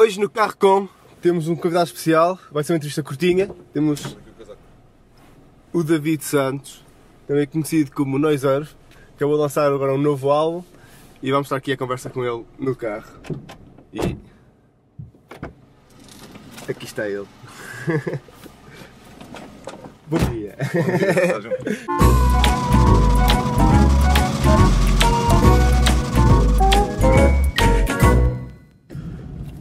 Hoje 0.00 0.18
no 0.18 0.30
Carro 0.30 0.56
Com 0.56 0.88
temos 1.20 1.46
um 1.46 1.54
convidado 1.54 1.84
especial, 1.84 2.38
vai 2.50 2.64
ser 2.64 2.72
uma 2.72 2.78
entrevista 2.78 3.02
curtinha. 3.02 3.50
Temos 3.70 4.16
o 5.74 5.84
David 5.84 6.24
Santos, 6.24 6.82
também 7.28 7.46
conhecido 7.46 7.92
como 7.92 8.18
Noise 8.18 8.46
Earth, 8.46 8.70
que 8.88 9.16
acabou 9.16 9.36
de 9.36 9.42
lançar 9.42 9.70
agora 9.70 9.92
um 9.92 9.98
novo 9.98 10.30
álbum 10.30 10.64
e 11.22 11.30
vamos 11.30 11.48
estar 11.48 11.56
aqui 11.56 11.72
a 11.72 11.76
conversar 11.76 12.08
com 12.08 12.24
ele 12.24 12.46
no 12.58 12.74
carro. 12.74 13.12
E 13.92 14.16
aqui 16.66 16.86
está 16.86 17.06
ele. 17.06 17.26
Bom 20.08 20.16
dia. 20.30 20.56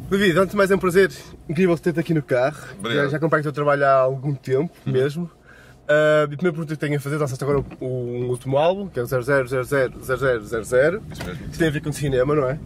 David, 0.10 0.38
antes 0.40 0.52
de 0.52 0.58
mais 0.58 0.72
é 0.72 0.76
um 0.76 0.80
prazer 0.80 1.12
incrível 1.48 1.78
ter-te 1.78 2.00
aqui 2.00 2.14
no 2.14 2.24
carro. 2.24 2.58
Obrigado. 2.80 3.06
Já, 3.06 3.10
já 3.12 3.18
acompanho 3.18 3.42
o 3.42 3.44
teu 3.44 3.52
trabalho 3.52 3.86
há 3.86 3.92
algum 3.94 4.34
tempo 4.34 4.72
mesmo. 4.86 5.30
Ah, 5.88 6.22
e 6.22 6.34
a 6.34 6.38
primeira 6.38 6.52
pergunta 6.54 6.74
que 6.74 6.80
tenho 6.80 6.98
a 6.98 7.00
fazer, 7.00 7.18
lançaste 7.18 7.44
agora 7.44 7.60
o, 7.80 7.86
o 7.86 8.30
último 8.30 8.58
álbum, 8.58 8.88
que 8.88 9.00
é 9.00 9.04
o 9.04 9.06
00000000, 9.08 11.02
Isso 11.12 11.26
mesmo. 11.26 11.48
que 11.52 11.58
tem 11.58 11.68
a 11.68 11.72
ver 11.72 11.82
com 11.82 11.92
cinema, 11.92 12.36
não 12.36 12.48
é? 12.50 12.60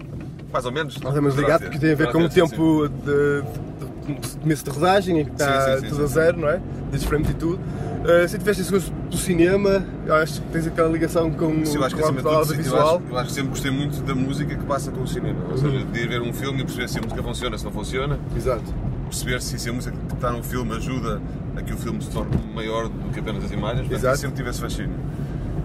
Mais 0.52 0.66
ou 0.66 0.72
menos. 0.72 0.98
Mais 1.00 1.16
ou 1.16 1.22
menos 1.22 1.38
ligado, 1.38 1.62
porque 1.64 1.80
tem 1.80 1.92
a 1.94 1.96
ver 1.96 2.12
com 2.12 2.20
o 2.20 2.22
ser, 2.32 2.42
sim, 2.46 2.50
tempo 2.50 2.88
de, 2.90 2.96
de- 3.04 4.20
de 4.20 4.38
começo 4.38 4.64
de 4.66 4.70
rodagem, 4.70 5.20
em 5.22 5.26
que 5.26 5.32
está 5.32 5.78
Sim, 5.78 5.82
sim, 5.84 5.88
tudo 5.90 6.04
a 6.04 6.08
zero, 6.08 6.38
não 6.38 6.50
é? 6.50 6.62
Desde 6.92 7.08
frames 7.08 7.30
e 7.30 7.34
tudo. 7.34 7.60
Ah, 8.06 8.28
se 8.28 8.38
tiveste 8.38 8.62
esse 8.64 8.72
gosto 8.72 8.92
do 8.92 9.18
cinema, 9.18 9.86
eu 10.06 10.14
acho 10.16 10.42
que 10.42 10.48
tens 10.50 10.68
aquela 10.68 10.90
ligação 10.90 11.32
com, 11.32 11.66
Sim, 11.66 11.78
eu 11.78 11.84
acho 11.86 11.96
que 11.96 12.02
com 12.02 12.08
a 12.10 12.14
tudo, 12.14 12.30
audiovisual. 12.30 12.82
eu 12.82 12.96
acho, 12.98 13.04
eu 13.12 13.18
acho 13.18 13.28
que 13.30 13.34
sempre 13.34 13.50
gostei 13.52 13.72
muito 13.72 14.02
da 14.04 14.14
música 14.14 14.56
que 14.56 14.64
passa 14.66 14.92
com 14.92 15.02
o 15.04 15.08
cinema. 15.08 15.40
Ou 15.50 15.58
seja, 15.58 15.78
Uhum. 15.78 15.92
de 15.92 16.00
ir 16.00 16.10
ver 16.10 16.22
um 16.22 16.34
filme 16.34 16.62
e 16.62 16.64
perceber 16.66 16.90
se 16.90 17.00
a 17.00 17.02
música 17.02 17.24
funciona, 17.24 17.58
se 17.58 17.64
não 17.64 17.72
funciona, 17.72 18.20
Exato. 18.36 18.64
perceber 19.08 19.42
se, 19.42 19.58
se 19.58 19.70
a 19.70 19.74
música 19.74 19.96
que 20.10 20.14
está 20.16 20.32
no 20.32 20.44
filme 20.44 20.76
ajuda 20.76 21.22
a 21.56 21.62
que 21.62 21.74
o 21.74 21.78
filme 21.78 22.02
se 22.04 22.10
torne 22.10 22.32
maior 22.54 22.90
do 22.90 23.10
que 23.14 23.20
apenas 23.20 23.46
as 23.46 23.52
imagens. 23.52 23.82
Portanto, 23.88 24.00
Exato. 24.00 24.18
sempre 24.18 24.36
tive 24.36 24.50
esse 24.50 24.60
fascínio. 24.60 24.96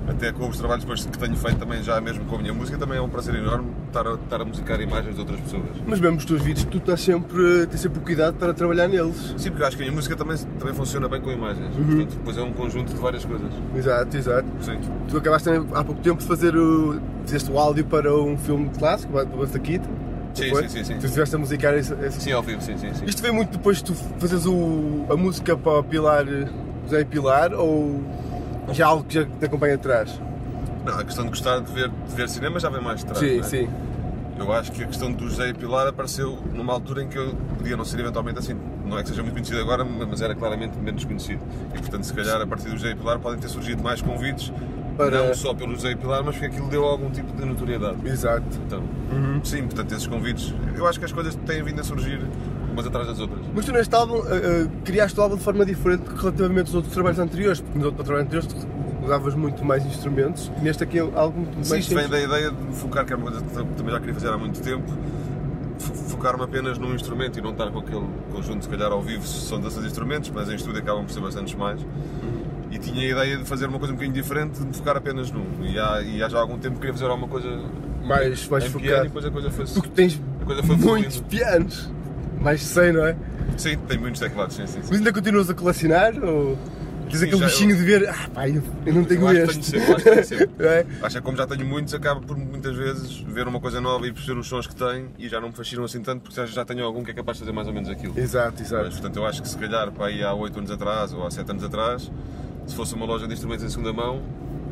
Até 0.07 0.33
com 0.33 0.49
os 0.49 0.57
trabalhos 0.57 0.85
depois 0.85 1.05
que 1.05 1.19
tenho 1.19 1.37
feito 1.37 1.59
também 1.59 1.83
já 1.83 2.01
mesmo 2.01 2.25
com 2.27 2.37
a 2.37 2.39
minha 2.39 2.55
música, 2.55 2.79
também 2.79 2.99
é 2.99 3.01
um 3.01 3.09
prazer 3.09 3.35
enorme 3.35 3.69
estar 3.89 4.07
a, 4.07 4.15
estar 4.15 4.41
a 4.41 4.45
musicar 4.45 4.81
imagens 4.81 5.15
de 5.15 5.21
outras 5.21 5.41
pessoas. 5.41 5.63
Mas 5.87 6.01
mesmo 6.01 6.17
os 6.19 6.25
teus 6.25 6.41
vídeos, 6.43 6.65
tu 6.71 6.79
estás 6.79 7.01
sempre, 7.01 7.67
tens 7.67 7.81
sempre 7.81 7.99
o 7.99 8.03
cuidado 8.03 8.35
para 8.37 8.55
trabalhar 8.55 8.89
neles. 8.89 9.35
Sim, 9.37 9.51
porque 9.51 9.63
eu 9.63 9.67
acho 9.67 9.77
que 9.77 9.83
a 9.83 9.87
minha 9.87 9.95
música 9.97 10.15
também, 10.17 10.37
também 10.59 10.75
funciona 10.75 11.09
bem 11.09 11.21
com 11.21 11.31
imagens. 11.31 11.75
Uhum. 11.77 11.85
Portanto, 11.87 12.11
depois 12.17 12.39
é 12.39 12.43
um 12.43 12.53
conjunto 12.53 12.93
de 12.93 12.99
várias 13.01 13.25
coisas. 13.25 13.49
Exato, 13.77 14.17
exato. 14.17 14.47
Sim. 14.61 14.79
Tu 15.09 15.17
acabaste 15.17 15.49
também, 15.51 15.69
há 15.75 15.83
pouco 15.85 16.01
tempo 16.01 16.19
de 16.21 16.27
fazer 16.27 16.57
o. 16.57 17.01
fizeste 17.25 17.51
o 17.51 17.59
áudio 17.59 17.85
para 17.85 18.15
um 18.15 18.37
filme 18.39 18.71
clássico, 18.79 19.13
do 19.25 19.37
Buster 19.37 19.61
Keaton. 19.61 19.89
Sim, 20.35 20.55
sim, 20.55 20.69
sim, 20.69 20.85
sim. 20.85 20.99
Tu 20.99 21.07
estiveste 21.07 21.35
a 21.35 21.39
musicar 21.39 21.75
esse, 21.75 21.93
esse- 21.95 22.21
Sim, 22.21 22.33
ao 22.33 22.43
vivo, 22.43 22.61
sim, 22.63 22.77
sim, 22.79 22.93
sim. 22.95 23.05
Isto 23.07 23.21
veio 23.23 23.35
muito 23.35 23.51
depois 23.51 23.79
de 23.79 23.85
tu 23.85 23.95
fazeres 24.19 24.47
o, 24.47 25.05
a 25.11 25.17
música 25.17 25.57
para 25.57 25.79
o 25.81 25.83
Pilar, 25.83 26.25
José 26.85 27.05
Pilar, 27.05 27.53
ou 27.55 28.01
já 28.73 28.87
algo 28.87 29.03
que 29.05 29.15
já 29.15 29.25
te 29.25 29.45
acompanha 29.47 29.75
atrás? 29.75 30.21
Não, 30.93 30.99
a 30.99 31.05
questão 31.05 31.25
de 31.25 31.31
gostar 31.31 31.61
de 31.61 31.73
ver, 31.73 31.89
de 31.89 32.15
ver 32.15 32.29
cinema 32.29 32.59
já 32.59 32.69
vem 32.69 32.81
mais 32.83 33.01
de 33.01 33.07
trás. 33.07 33.19
sim, 33.19 33.39
é? 33.39 33.43
sim. 33.43 33.69
Eu 34.39 34.53
acho 34.53 34.71
que 34.71 34.85
a 34.85 34.87
questão 34.87 35.11
do 35.13 35.29
José 35.29 35.53
Pilar 35.53 35.89
apareceu 35.89 36.39
numa 36.55 36.73
altura 36.73 37.03
em 37.03 37.09
que 37.09 37.19
eu 37.19 37.35
podia 37.57 37.77
não 37.77 37.85
ser 37.85 37.99
eventualmente 37.99 38.39
assim. 38.39 38.57
Não 38.87 38.97
é 38.97 39.03
que 39.03 39.09
seja 39.09 39.21
muito 39.21 39.35
conhecido 39.35 39.61
agora, 39.61 39.85
mas 39.85 40.21
era 40.23 40.33
claramente 40.35 40.79
menos 40.79 41.05
conhecido. 41.05 41.43
E 41.75 41.79
portanto, 41.79 42.05
se 42.05 42.15
calhar 42.15 42.41
a 42.41 42.47
partir 42.47 42.69
do 42.69 42.77
José 42.77 42.95
Pilar 42.95 43.19
podem 43.19 43.39
ter 43.41 43.49
surgido 43.49 43.83
mais 43.83 44.01
convites, 44.01 44.53
Para- 44.97 45.27
não 45.27 45.35
só 45.35 45.53
pelo 45.53 45.75
José 45.75 45.97
Pilar, 45.97 46.23
mas 46.23 46.37
porque 46.37 46.47
aquilo 46.47 46.69
deu 46.69 46.85
algum 46.85 47.11
tipo 47.11 47.33
de 47.37 47.45
notoriedade. 47.45 47.97
Exato. 48.09 48.45
Então, 48.65 48.83
sim, 49.43 49.63
portanto, 49.65 49.91
esses 49.93 50.07
convites, 50.07 50.55
eu 50.77 50.87
acho 50.87 51.01
que 51.01 51.05
as 51.05 51.13
coisas 51.13 51.35
têm 51.45 51.61
vindo 51.65 51.81
a 51.81 51.85
surgir 51.85 52.21
umas 52.73 52.87
atrás 52.87 53.09
das 53.09 53.19
outras. 53.19 53.41
Mas 53.53 53.65
tu 53.65 53.73
neste 53.73 53.93
álbum 53.95 54.23
ah, 54.23 54.29
ah, 54.31 54.71
criaste 54.85 55.19
o 55.19 55.23
álbum 55.25 55.37
de 55.37 55.43
forma 55.43 55.67
diferente 55.67 56.05
relativamente 56.17 56.67
aos 56.67 56.75
outros 56.77 56.95
trabalhos 56.95 57.19
anteriores, 57.19 57.61
porque 57.61 57.77
nos 57.77 57.87
outros 57.87 58.07
trabalhos 58.07 58.33
anteriores 58.33 58.67
tu 59.09 59.13
usavas 59.15 59.35
muito 59.35 59.65
mais 59.65 59.85
instrumentos 59.87 60.51
neste 60.63 60.85
aqui 60.85 60.99
é 60.99 61.01
algo 61.01 61.39
muito 61.41 61.65
Sim, 61.65 61.71
mais 61.71 61.83
isto 61.85 61.95
vem 61.95 62.09
da 62.09 62.21
ideia 62.21 62.51
de 62.51 62.77
focar, 62.77 63.05
que 63.07 63.13
é 63.13 63.17
uma 63.17 63.31
coisa 63.31 63.45
que 63.45 63.75
também 63.75 63.93
já 63.93 63.99
queria 64.01 64.15
fazer 64.15 64.29
há 64.29 64.39
muito 64.39 64.61
tempo, 64.61 64.85
fo- 65.79 65.95
focar-me 65.95 66.43
apenas 66.45 66.77
num 66.79 66.95
instrumento 66.95 67.39
e 67.39 67.43
não 67.43 67.51
estar 67.51 67.71
com 67.71 67.79
aquele 67.79 68.05
conjunto, 68.31 68.63
se 68.65 68.69
calhar 68.69 68.93
ao 68.93 69.01
vivo 69.03 69.27
são 69.27 69.59
16 69.59 69.87
instrumentos, 69.87 70.31
mas 70.31 70.49
em 70.51 70.55
estúdio 70.57 70.81
acabam 70.81 71.05
por 71.05 71.13
ser 71.13 71.21
bastantes 71.21 71.55
mais. 71.55 71.81
E 72.71 72.77
tinha 72.79 73.01
a 73.01 73.07
ideia 73.23 73.39
de 73.39 73.45
fazer 73.45 73.67
uma 73.67 73.79
coisa 73.79 73.95
um 73.95 73.97
bocadinho 73.97 74.15
diferente, 74.15 74.63
de 74.63 74.77
focar 74.77 74.95
apenas 74.97 75.31
num. 75.33 75.47
E 75.63 75.79
há, 75.79 76.03
e 76.03 76.23
há 76.23 76.29
já 76.29 76.39
algum 76.39 76.59
tempo 76.59 76.75
que 76.75 76.81
queria 76.81 76.93
fazer 76.93 77.07
alguma 77.07 77.27
coisa 77.27 77.49
Mais, 78.05 78.47
mais 78.47 78.65
em 78.65 78.71
piano 78.71 78.71
focado. 78.73 79.05
e 79.05 79.09
depois 79.09 79.25
a 79.25 79.31
coisa 79.31 79.51
foi 79.51 79.65
Porque 79.67 79.89
tens 79.89 80.21
a 80.43 80.45
coisa 80.45 80.63
foi 80.63 80.77
muitos 80.77 81.17
fluindo. 81.17 81.23
pianos. 81.31 81.91
Mais 82.43 82.61
de 82.61 82.67
100, 82.67 82.93
não 82.93 83.07
é? 83.07 83.17
Sim, 83.57 83.79
tem 83.89 83.99
muitos 83.99 84.21
teclados, 84.21 84.55
sim, 84.55 84.67
sim. 84.67 84.75
sim. 84.83 84.89
Mas 84.91 84.99
ainda 84.99 85.13
continuas 85.15 85.49
a 85.49 85.55
colecionar? 85.55 86.13
Ou 86.23 86.59
tens 87.09 87.23
aquele 87.23 87.45
bichinho 87.45 87.77
de 87.77 87.83
ver, 87.85 88.09
ah 88.09 88.29
pá, 88.33 88.49
eu, 88.49 88.63
não 88.87 89.05
tenho 89.05 89.31
Eu 89.31 89.45
este. 89.45 89.73
tenho 89.73 89.87
sempre, 89.87 90.11
acho 90.13 90.29
que 90.29 90.47
tenho 90.47 90.51
é? 90.71 90.87
Acho 91.03 91.17
que 91.17 91.23
como 91.23 91.37
já 91.37 91.47
tenho 91.47 91.67
muitos, 91.67 91.95
acaba 91.95 92.21
por 92.21 92.37
muitas 92.37 92.77
vezes 92.77 93.19
ver 93.21 93.47
uma 93.49 93.61
coisa 93.61 93.81
nova 93.81 94.07
e 94.07 94.13
perceber 94.13 94.39
os 94.39 94.47
sons 94.47 94.67
que 94.67 94.77
tem 94.77 95.07
e 95.19 95.29
já 95.29 95.41
não 95.41 95.49
me 95.49 95.55
fascinam 95.55 95.85
assim 95.85 96.01
tanto 96.03 96.23
porque 96.23 96.37
já, 96.37 96.47
já 96.47 96.65
tenho 96.65 96.85
algum 96.85 97.03
que 97.03 97.11
é 97.11 97.15
capaz 97.15 97.37
de 97.39 97.45
fazer 97.45 97.53
mais 97.53 97.67
ou 97.67 97.75
menos 97.75 97.89
aquilo. 97.89 98.19
Exato, 98.19 98.55
Mas, 98.59 98.67
exato. 98.73 98.91
portanto, 98.91 99.17
eu 99.17 99.27
acho 99.27 99.43
que 99.43 99.49
se 99.49 99.59
calhar 99.59 99.91
para 99.93 100.07
aí 100.07 100.23
há 100.23 100.33
8 100.35 100.59
anos 100.59 100.71
atrás 100.71 101.13
ou 101.13 101.27
há 101.27 101.31
7 101.31 101.51
anos 101.51 101.65
atrás, 101.65 102.11
se 102.67 102.75
fosse 102.75 102.95
uma 102.95 103.07
loja 103.07 103.27
de 103.27 103.33
instrumentos 103.33 103.65
em 103.65 103.69
segunda 103.69 103.93
mão, 103.93 104.23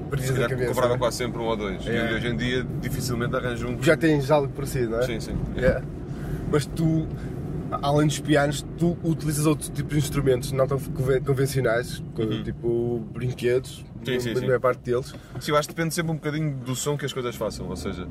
se 0.04 0.10
Perdias 0.10 0.30
calhar 0.32 0.50
cabeça. 0.50 0.68
comprava 0.68 0.94
é? 0.94 0.98
quase 0.98 1.16
sempre 1.16 1.40
um 1.40 1.44
ou 1.46 1.56
dois. 1.56 1.86
É. 1.86 2.10
E 2.10 2.14
hoje 2.14 2.28
em 2.28 2.36
dia 2.36 2.66
dificilmente 2.80 3.34
arranjo 3.34 3.68
um. 3.68 3.82
Já 3.82 3.96
tens 3.96 4.30
algo 4.30 4.48
parecido, 4.52 4.90
não 4.90 4.98
é? 5.00 5.02
Sim, 5.02 5.18
sim. 5.20 5.36
Yeah. 5.56 5.82
Mas 6.50 6.64
tu, 6.66 7.08
além 7.82 8.06
dos 8.06 8.18
pianos, 8.18 8.64
tu 8.78 8.96
utilizas 9.02 9.46
outros 9.46 9.68
tipos 9.68 9.92
de 9.92 9.98
instrumentos 9.98 10.52
não 10.52 10.66
tão 10.66 10.78
conven- 10.78 11.20
convencionais, 11.22 12.02
como, 12.14 12.42
tipo 12.42 13.00
brinquedos, 13.12 13.84
Uhum. 14.06 14.20
Sim, 14.20 14.36
sim, 14.36 14.58
parte 14.60 14.78
deles. 14.84 15.12
Sim, 15.40 15.50
eu 15.50 15.56
acho 15.56 15.68
que 15.68 15.74
depende 15.74 15.92
sempre 15.92 16.12
um 16.12 16.14
bocadinho 16.14 16.54
do 16.58 16.76
som 16.76 16.96
que 16.96 17.04
as 17.04 17.12
coisas 17.12 17.34
façam. 17.34 17.68
Ou 17.68 17.74
seja, 17.74 18.06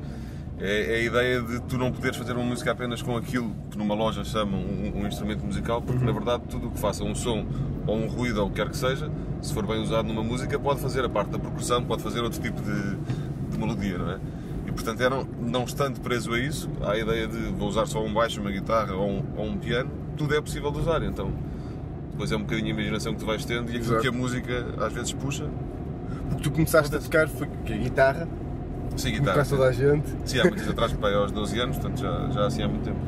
é, 0.60 0.92
é 0.92 0.96
a 0.96 1.00
ideia 1.02 1.40
de 1.40 1.60
tu 1.62 1.78
não 1.78 1.90
poderes 1.90 2.18
fazer 2.18 2.32
uma 2.34 2.44
música 2.44 2.70
apenas 2.70 3.00
com 3.00 3.16
aquilo 3.16 3.50
que 3.70 3.78
numa 3.78 3.94
loja 3.94 4.22
chamam 4.22 4.60
um, 4.60 4.92
um 5.02 5.06
instrumento 5.06 5.42
musical, 5.42 5.80
porque 5.80 6.00
Uhum. 6.00 6.06
na 6.06 6.12
verdade 6.12 6.42
tudo 6.50 6.68
o 6.68 6.70
que 6.70 6.78
faça 6.78 7.02
um 7.02 7.14
som 7.14 7.46
ou 7.86 7.96
um 7.96 8.08
ruído 8.08 8.40
ou 8.42 8.48
o 8.48 8.50
que 8.50 8.56
quer 8.56 8.68
que 8.68 8.76
seja, 8.76 9.10
se 9.40 9.54
for 9.54 9.66
bem 9.66 9.80
usado 9.80 10.06
numa 10.06 10.22
música, 10.22 10.58
pode 10.58 10.80
fazer 10.80 11.02
a 11.02 11.08
parte 11.08 11.30
da 11.30 11.38
percussão, 11.38 11.82
pode 11.82 12.02
fazer 12.02 12.20
outro 12.20 12.42
tipo 12.42 12.60
de, 12.60 12.96
de 13.52 13.58
melodia, 13.58 13.96
não 13.96 14.10
é? 14.10 14.18
Portanto, 14.76 15.00
é 15.00 15.08
não, 15.40 15.64
estando 15.64 16.00
preso 16.00 16.32
a 16.34 16.38
isso, 16.38 16.70
à 16.82 16.96
ideia 16.96 17.26
de 17.26 17.36
vou 17.52 17.68
usar 17.68 17.86
só 17.86 18.04
um 18.04 18.12
baixo, 18.12 18.40
uma 18.40 18.50
guitarra 18.50 18.94
ou 18.94 19.08
um, 19.08 19.22
ou 19.36 19.46
um 19.46 19.56
piano, 19.56 19.90
tudo 20.16 20.34
é 20.34 20.40
possível 20.40 20.70
de 20.70 20.78
usar. 20.80 21.02
Então, 21.02 21.32
depois 22.10 22.30
é 22.30 22.36
um 22.36 22.40
bocadinho 22.40 22.68
a 22.68 22.70
imaginação 22.70 23.14
que 23.14 23.20
tu 23.20 23.26
vais 23.26 23.44
tendo 23.44 23.72
e 23.72 23.76
aquilo 23.76 23.92
Exato. 23.92 24.02
que 24.02 24.08
a 24.08 24.12
música 24.12 24.66
às 24.78 24.92
vezes 24.92 25.12
puxa. 25.12 25.46
Porque 26.28 26.42
tu 26.42 26.50
começaste 26.50 26.94
a 26.94 26.98
tocar 26.98 27.26
foi 27.28 27.48
que 27.64 27.72
a 27.72 27.76
guitarra, 27.76 28.28
Sim, 28.96 29.12
guitarra. 29.12 29.44
toda 29.44 29.64
a 29.64 29.72
gente. 29.72 30.14
Sim, 30.24 30.40
há 30.40 30.44
muitos 30.44 30.68
atrás, 30.68 30.92
pai, 30.92 31.14
aos 31.14 31.32
12 31.32 31.58
anos, 31.58 31.78
portanto 31.78 32.00
já, 32.00 32.30
já 32.30 32.46
assim 32.46 32.62
há 32.62 32.68
muito 32.68 32.84
tempo. 32.84 32.98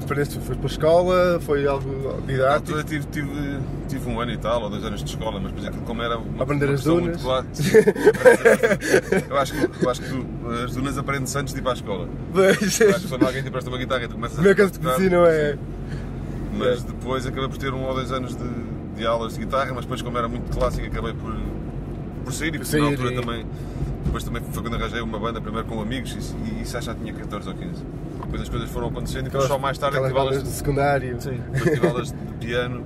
Que 0.00 0.06
foste 0.40 0.56
para 0.56 0.62
a 0.62 0.66
escola, 0.66 1.40
foi 1.40 1.66
algo 1.66 2.20
didático. 2.26 2.52
altura 2.76 2.84
tive, 2.84 3.06
tive, 3.06 3.58
tive 3.88 4.10
um 4.10 4.20
ano 4.20 4.32
e 4.32 4.36
tal, 4.38 4.62
ou 4.62 4.70
dois 4.70 4.84
anos 4.84 5.02
de 5.02 5.10
escola, 5.10 5.40
mas 5.40 5.52
depois 5.52 5.66
aquilo 5.66 5.82
como 5.84 6.02
era 6.02 6.18
uma, 6.18 6.42
Aprender 6.42 6.66
uma 6.66 6.74
as 6.74 6.84
dunas. 6.84 7.22
clara. 7.22 7.46
eu 9.28 9.36
acho 9.38 9.52
que, 9.54 9.84
eu 9.84 9.90
acho 9.90 10.00
que 10.02 10.08
tu, 10.08 10.26
as 10.64 10.74
dunas 10.74 10.98
aprendes 10.98 11.34
antes 11.36 11.54
de 11.54 11.60
ir 11.60 11.62
para 11.62 11.72
a 11.72 11.74
escola. 11.74 12.08
Mas, 12.32 12.80
Eu 12.80 12.90
acho 12.90 13.00
que 13.00 13.08
quando 13.08 13.26
alguém 13.26 13.42
te 13.42 13.50
presta 13.50 13.70
uma 13.70 13.78
guitarra 13.78 14.04
e 14.04 14.08
tu 14.08 14.14
começas 14.14 14.38
é 14.38 14.48
a 14.48 14.50
eu 14.52 14.54
te 14.70 14.78
tocar, 14.78 14.94
conheci, 14.94 15.10
não 15.10 15.24
é? 15.26 15.58
Mas 16.58 16.82
depois 16.82 17.26
acabei 17.26 17.48
por 17.48 17.58
ter 17.58 17.72
um 17.74 17.84
ou 17.84 17.94
dois 17.94 18.12
anos 18.12 18.34
de, 18.36 18.44
de 18.96 19.06
aulas 19.06 19.34
de 19.34 19.40
guitarra, 19.40 19.72
mas 19.74 19.84
depois 19.84 20.02
como 20.02 20.16
era 20.18 20.28
muito 20.28 20.50
clássico 20.56 20.86
acabei 20.86 21.12
por, 21.12 21.34
por 22.24 22.32
sair 22.32 22.48
e 22.54 22.58
Por 22.58 22.60
porque 22.66 22.76
na 22.78 22.84
sair 22.84 22.92
altura 22.92 23.12
e- 23.12 23.20
também. 23.20 23.46
Depois 24.04 24.22
também 24.24 24.40
foi 24.52 24.62
quando 24.62 24.74
arranjei 24.76 25.00
uma 25.00 25.18
banda, 25.18 25.40
primeiro 25.40 25.66
com 25.66 25.80
amigos, 25.82 26.12
e, 26.12 26.50
e 26.58 26.62
isso 26.62 26.80
já 26.80 26.94
tinha 26.94 27.12
14 27.12 27.48
ou 27.48 27.54
15. 27.56 27.82
Depois 28.26 28.42
as 28.42 28.48
coisas 28.48 28.70
foram 28.70 28.88
acontecendo 28.88 29.26
e 29.26 29.30
depois 29.30 29.44
só 29.44 29.58
mais 29.58 29.78
tarde 29.78 29.98
tive 30.00 30.18
aulas 30.18 30.42
de 30.42 30.48
secundário. 30.50 31.20
Sim, 31.20 31.40
depois 31.52 31.74
tive 31.74 31.86
aulas 31.86 32.12
de 32.12 32.46
piano 32.46 32.84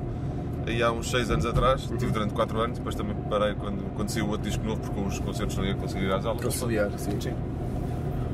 aí 0.67 0.83
há 0.83 0.93
uns 0.93 1.11
6 1.11 1.31
anos 1.31 1.47
atrás, 1.47 1.83
tive 1.99 2.13
durante 2.13 2.35
4 2.35 2.61
anos, 2.61 2.79
depois 2.79 2.95
também 2.95 3.17
parei 3.29 3.55
quando, 3.55 3.83
quando 3.95 4.09
saiu 4.09 4.27
o 4.27 4.31
outro 4.31 4.49
disco 4.49 4.65
novo 4.65 4.81
porque 4.81 5.01
os 5.01 5.19
concertos 5.19 5.57
não 5.57 5.65
ia 5.65 5.75
conseguir 5.75 6.05
ir 6.05 6.13
às 6.13 6.25
aulas. 6.25 6.45
Conciliar, 6.45 6.91
sim. 6.97 7.19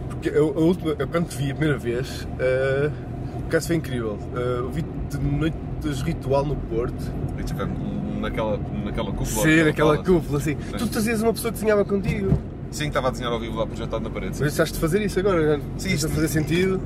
Porque 0.08 0.29
eu, 0.31 0.53
a 0.56 0.61
última, 0.61 0.94
eu 0.99 1.08
quando 1.08 1.29
te 1.29 1.37
vi 1.37 1.50
a 1.50 1.55
primeira 1.55 1.79
vez, 1.79 2.23
uh, 2.23 2.93
o 3.38 3.49
caso 3.49 3.69
foi 3.69 3.76
incrível. 3.76 4.19
Uh, 4.32 4.69
vi-te 4.70 5.19
noites 5.19 6.03
ritual 6.03 6.44
no 6.44 6.56
Porto. 6.56 7.12
E 7.38 8.20
naquela, 8.20 8.58
naquela 8.85 9.11
cúpula. 9.12 9.43
Ser 9.43 9.69
aquela 9.69 9.94
sala. 9.94 10.05
cúpula 10.05 10.38
assim. 10.38 10.56
Tu 10.56 10.87
trazias 10.88 11.23
uma 11.23 11.32
pessoa 11.32 11.53
que 11.53 11.58
desenhava 11.58 11.85
contigo. 11.85 12.37
Sim, 12.71 12.89
estava 12.89 13.09
a 13.09 13.11
desenhar 13.11 13.33
ao 13.33 13.39
vivo 13.41 13.57
lá 13.59 13.67
projetado 13.67 14.03
na 14.03 14.11
parede. 14.11 14.33
Mas 14.33 14.41
deixaste 14.41 14.75
de 14.75 14.81
fazer 14.81 15.01
isso 15.03 15.19
agora, 15.19 15.57
Sim, 15.59 15.89
Sim, 15.89 15.95
isto- 15.95 16.07
a 16.07 16.11
fazer 16.11 16.29
sentido. 16.29 16.81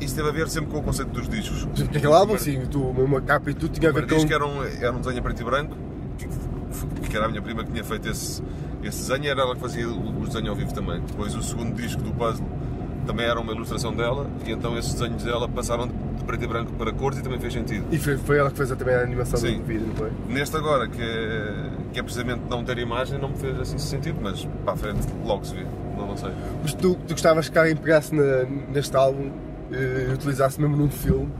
Isso 0.00 0.14
teve 0.16 0.28
a 0.28 0.32
ver 0.32 0.48
sempre 0.48 0.70
com 0.72 0.78
o 0.78 0.82
conceito 0.82 1.10
dos 1.10 1.28
discos. 1.28 1.64
Porque 1.66 1.98
aquele 1.98 2.12
álbum, 2.12 2.36
sim, 2.36 2.60
tu, 2.70 2.82
uma 2.82 3.20
capa 3.20 3.50
e 3.50 3.54
tudo 3.54 3.72
tinha 3.72 3.88
a 3.88 3.92
O 3.92 3.94
ver 3.94 4.06
com. 4.08 4.14
disco 4.16 4.32
era 4.32 4.44
um, 4.44 4.62
era 4.64 4.92
um 4.92 4.98
desenho 4.98 5.18
a 5.20 5.22
preto 5.22 5.40
e 5.40 5.44
branco, 5.44 5.76
que, 6.18 6.28
que 7.08 7.16
era 7.16 7.26
a 7.26 7.28
minha 7.28 7.40
prima 7.40 7.62
que 7.64 7.70
tinha 7.70 7.84
feito 7.84 8.08
esse, 8.08 8.42
esse 8.82 9.08
desenho 9.08 9.30
era 9.30 9.42
ela 9.42 9.54
que 9.54 9.60
fazia 9.60 9.88
o, 9.88 10.22
o 10.22 10.26
desenho 10.26 10.50
ao 10.50 10.56
vivo 10.56 10.74
também. 10.74 11.00
Depois 11.00 11.34
o 11.36 11.42
segundo 11.42 11.74
disco 11.76 12.02
do 12.02 12.12
puzzle 12.12 12.46
também 13.06 13.26
era 13.26 13.38
uma 13.40 13.52
ilustração 13.52 13.94
dela 13.94 14.26
e 14.46 14.52
então 14.52 14.76
esses 14.78 14.92
desenhos 14.94 15.22
dela 15.22 15.48
passaram 15.48 15.86
de 15.88 16.24
preto 16.24 16.44
e 16.44 16.46
branco 16.46 16.72
para 16.72 16.92
cores 16.92 17.18
e 17.18 17.22
também 17.22 17.38
fez 17.38 17.52
sentido. 17.52 17.84
E 17.90 17.98
foi, 17.98 18.16
foi 18.16 18.38
ela 18.38 18.50
que 18.50 18.56
fez 18.56 18.68
também 18.70 18.94
a 18.94 19.00
animação 19.02 19.38
Sim. 19.38 19.58
do 19.58 19.64
vídeo, 19.64 19.86
não 19.86 19.94
foi? 19.94 20.10
Neste 20.28 20.56
agora, 20.56 20.88
que 20.88 21.00
é, 21.00 21.70
que 21.92 22.00
é 22.00 22.02
precisamente 22.02 22.42
não 22.50 22.64
ter 22.64 22.78
imagem, 22.78 23.18
não 23.18 23.28
me 23.28 23.36
fez 23.36 23.58
assim 23.60 23.78
sentido, 23.78 24.18
mas 24.22 24.46
para 24.64 24.74
a 24.74 24.76
frente 24.76 25.06
logo 25.24 25.44
se 25.44 25.54
vê. 25.54 25.64
Não, 25.96 26.06
não 26.08 26.16
sei. 26.16 26.30
Mas 26.62 26.74
tu, 26.74 26.94
tu 27.06 27.14
gostavas 27.14 27.48
que 27.48 27.56
alguém 27.58 27.76
pegasse 27.76 28.14
na- 28.14 28.44
neste 28.72 28.94
álbum 28.96 29.30
e 29.70 30.12
utilizasse 30.12 30.60
mesmo 30.60 30.76
num 30.76 30.90
filme? 30.90 31.30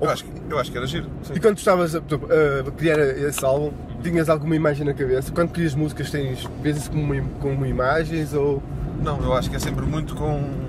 Eu 0.00 0.08
acho, 0.08 0.24
que- 0.24 0.30
eu 0.48 0.58
acho 0.58 0.70
que 0.70 0.78
era 0.78 0.86
giro. 0.86 1.06
sim. 1.24 1.32
E 1.34 1.40
quando 1.40 1.56
tu 1.56 1.58
estavas 1.58 1.94
a, 1.96 1.98
a- 1.98 2.70
criar 2.76 2.98
esse 3.00 3.44
álbum, 3.44 3.72
tinhas 4.02 4.28
alguma 4.28 4.54
imagem 4.54 4.86
na 4.86 4.94
cabeça? 4.94 5.32
Quando 5.32 5.50
crias 5.50 5.74
músicas, 5.74 6.08
tens, 6.10 6.48
vês 6.62 6.76
isso 6.76 6.90
como, 6.92 7.20
como 7.40 7.66
imagens 7.66 8.32
ou. 8.32 8.62
Não, 9.02 9.20
eu 9.20 9.32
acho 9.34 9.50
que 9.50 9.56
é 9.56 9.58
sempre 9.58 9.84
muito 9.84 10.14
com. 10.14 10.67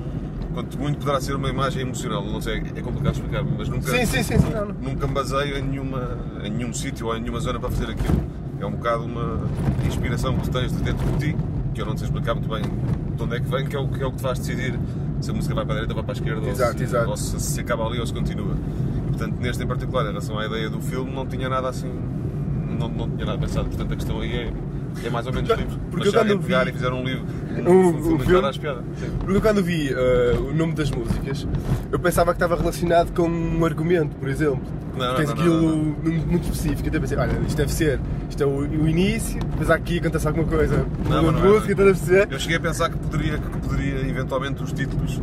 Quanto 0.60 0.78
muito 0.78 1.00
poderá 1.00 1.22
ser 1.22 1.36
uma 1.36 1.48
imagem 1.48 1.84
emocional, 1.84 2.22
não 2.22 2.42
sei, 2.42 2.58
é 2.76 2.82
complicado 2.82 3.14
explicar, 3.14 3.42
mas 3.46 3.70
nunca, 3.70 3.92
Sim, 3.92 4.06
sim, 4.06 4.22
sim. 4.24 4.40
sim. 4.40 4.50
Não, 4.50 4.66
não. 4.66 4.76
nunca 4.82 5.08
me 5.08 5.14
baseio 5.14 5.58
em, 5.58 5.62
nenhuma, 5.62 6.18
em 6.44 6.50
nenhum 6.50 6.74
sítio 6.74 7.08
ou 7.08 7.16
em 7.16 7.22
nenhuma 7.22 7.40
zona 7.40 7.58
para 7.62 7.70
fazer 7.70 7.90
aquilo. 7.90 8.22
É 8.60 8.66
um 8.66 8.72
bocado 8.72 9.06
uma 9.06 9.40
inspiração 9.88 10.38
que 10.38 10.50
tens 10.50 10.74
de 10.74 10.84
dentro 10.84 11.06
de 11.14 11.32
ti, 11.32 11.38
que 11.74 11.82
eu 11.82 11.86
não 11.86 11.96
sei 11.96 12.08
explicar 12.08 12.36
muito 12.36 12.50
bem 12.50 12.62
de 12.62 13.24
onde 13.24 13.38
é 13.38 13.40
que 13.40 13.48
vem, 13.50 13.68
que 13.68 13.74
é 13.74 13.80
o 13.80 13.88
que, 13.88 14.04
é 14.04 14.06
o 14.06 14.12
que 14.12 14.18
te 14.18 14.22
faz 14.22 14.38
decidir 14.38 14.78
se 15.22 15.32
a 15.32 15.34
música 15.34 15.56
vai 15.56 15.64
para 15.64 15.76
a 15.76 15.78
direita, 15.78 15.94
vai 15.94 16.04
para 16.04 16.12
a 16.12 16.18
esquerda, 16.18 16.50
Exato, 16.50 16.72
ou, 16.72 16.78
se, 16.78 16.84
exato. 16.84 17.10
ou 17.12 17.18
se, 17.18 17.40
se 17.40 17.62
acaba 17.62 17.86
ali 17.86 17.98
ou 18.02 18.06
se 18.06 18.14
continua. 18.14 18.54
E, 18.98 19.08
portanto, 19.12 19.38
neste 19.40 19.64
em 19.64 19.68
particular, 19.68 20.04
em 20.04 20.10
relação 20.10 20.38
à 20.38 20.46
ideia 20.46 20.70
do 20.70 20.82
filme, 20.82 21.10
não 21.10 21.26
tinha 21.26 21.48
nada 21.48 21.70
assim, 21.70 21.90
não, 22.78 22.90
não 22.90 23.10
tinha 23.10 23.26
nada 23.26 23.38
pensado. 23.38 23.70
Portanto, 23.70 23.94
a 23.94 23.96
questão 23.96 24.20
aí 24.20 24.34
é, 24.34 24.54
é 25.04 25.10
mais 25.10 25.26
ou 25.28 25.34
menos 25.34 25.50
livre. 25.50 25.78
porque 25.92 26.08
eu 26.08 26.14
quando 26.14 26.40
vi- 26.40 26.54
e 26.54 26.74
fizer 26.74 26.92
um 26.92 27.04
livro, 27.04 27.26
um, 27.66 27.70
Um- 27.70 27.88
um, 27.90 28.20
filme. 28.20 28.52
Porque 29.20 29.38
eu 29.38 29.42
quando 29.42 29.64
vi 29.64 29.90
eh, 29.94 30.36
o 30.40 30.54
nome 30.54 30.74
das 30.74 30.90
músicas, 30.92 31.48
eu 31.92 32.00
pensava 32.00 32.32
que 32.34 32.36
estava 32.38 32.56
relacionado 32.56 33.12
com 33.14 33.28
um 33.30 33.66
argumento, 33.66 34.16
por 34.16 34.28
exemplo. 34.30 34.62
Não, 34.98 35.08
não, 35.08 35.16
Tens 35.16 35.30
não, 35.30 35.36
aquilo 35.36 35.56
não, 35.62 35.76
num- 35.78 36.26
muito 36.28 36.44
específico. 36.52 36.90
Eu 36.94 37.00
pensei, 37.02 37.18
olha, 37.18 37.40
isto 37.48 37.56
deve 37.58 37.72
ser, 37.72 38.00
isto 38.30 38.44
é 38.44 38.46
o, 38.46 38.50
o 38.60 38.88
início, 38.90 39.40
depois 39.40 39.70
aqui 39.70 40.00
acontece 40.00 40.28
alguma 40.28 40.46
coisa 40.46 40.86
Não, 41.10 41.32
não 41.32 41.40
é, 41.40 41.42
música, 41.50 41.76
não 41.76 41.84
perceber? 41.86 42.28
Eu 42.32 42.40
cheguei 42.40 42.58
a 42.58 42.60
pensar 42.60 42.90
que 42.90 42.98
poderia, 42.98 43.38
que 43.38 43.58
poderia 43.60 44.10
eventualmente 44.10 44.62
os 44.64 44.74
títulos 44.74 45.22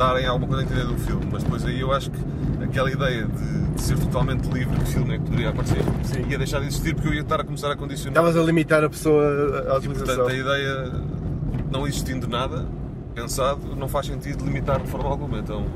darem 0.00 0.24
alguma 0.24 0.46
coisa 0.46 0.62
a 0.62 0.64
entender 0.64 0.86
do 0.86 0.98
filme, 0.98 1.26
mas 1.30 1.42
depois 1.42 1.62
aí 1.66 1.78
eu 1.78 1.92
acho 1.92 2.10
que 2.10 2.18
aquela 2.64 2.90
ideia 2.90 3.26
de, 3.26 3.74
de 3.74 3.82
ser 3.82 3.98
totalmente 3.98 4.48
livre 4.48 4.74
que 4.78 4.86
filme 4.86 5.14
é 5.14 5.18
que 5.18 5.24
poderia 5.24 5.50
aparecer 5.50 5.82
Sim. 6.04 6.24
ia 6.26 6.38
deixar 6.38 6.60
de 6.60 6.68
existir 6.68 6.94
porque 6.94 7.08
eu 7.08 7.14
ia 7.14 7.20
estar 7.20 7.38
a 7.38 7.44
começar 7.44 7.70
a 7.70 7.76
condicionar. 7.76 8.12
Estavas 8.12 8.34
a 8.34 8.42
limitar 8.42 8.82
a 8.82 8.88
pessoa 8.88 9.22
à 9.68 9.74
e 9.74 9.76
utilização. 9.76 10.16
portanto 10.16 10.30
a 10.30 10.34
ideia, 10.34 10.92
não 11.70 11.86
existindo 11.86 12.26
nada 12.26 12.64
pensado, 13.14 13.76
não 13.76 13.88
faz 13.88 14.06
sentido 14.06 14.42
limitar 14.42 14.80
de 14.80 14.88
forma 14.88 15.10
alguma. 15.10 15.38
Então 15.38 15.66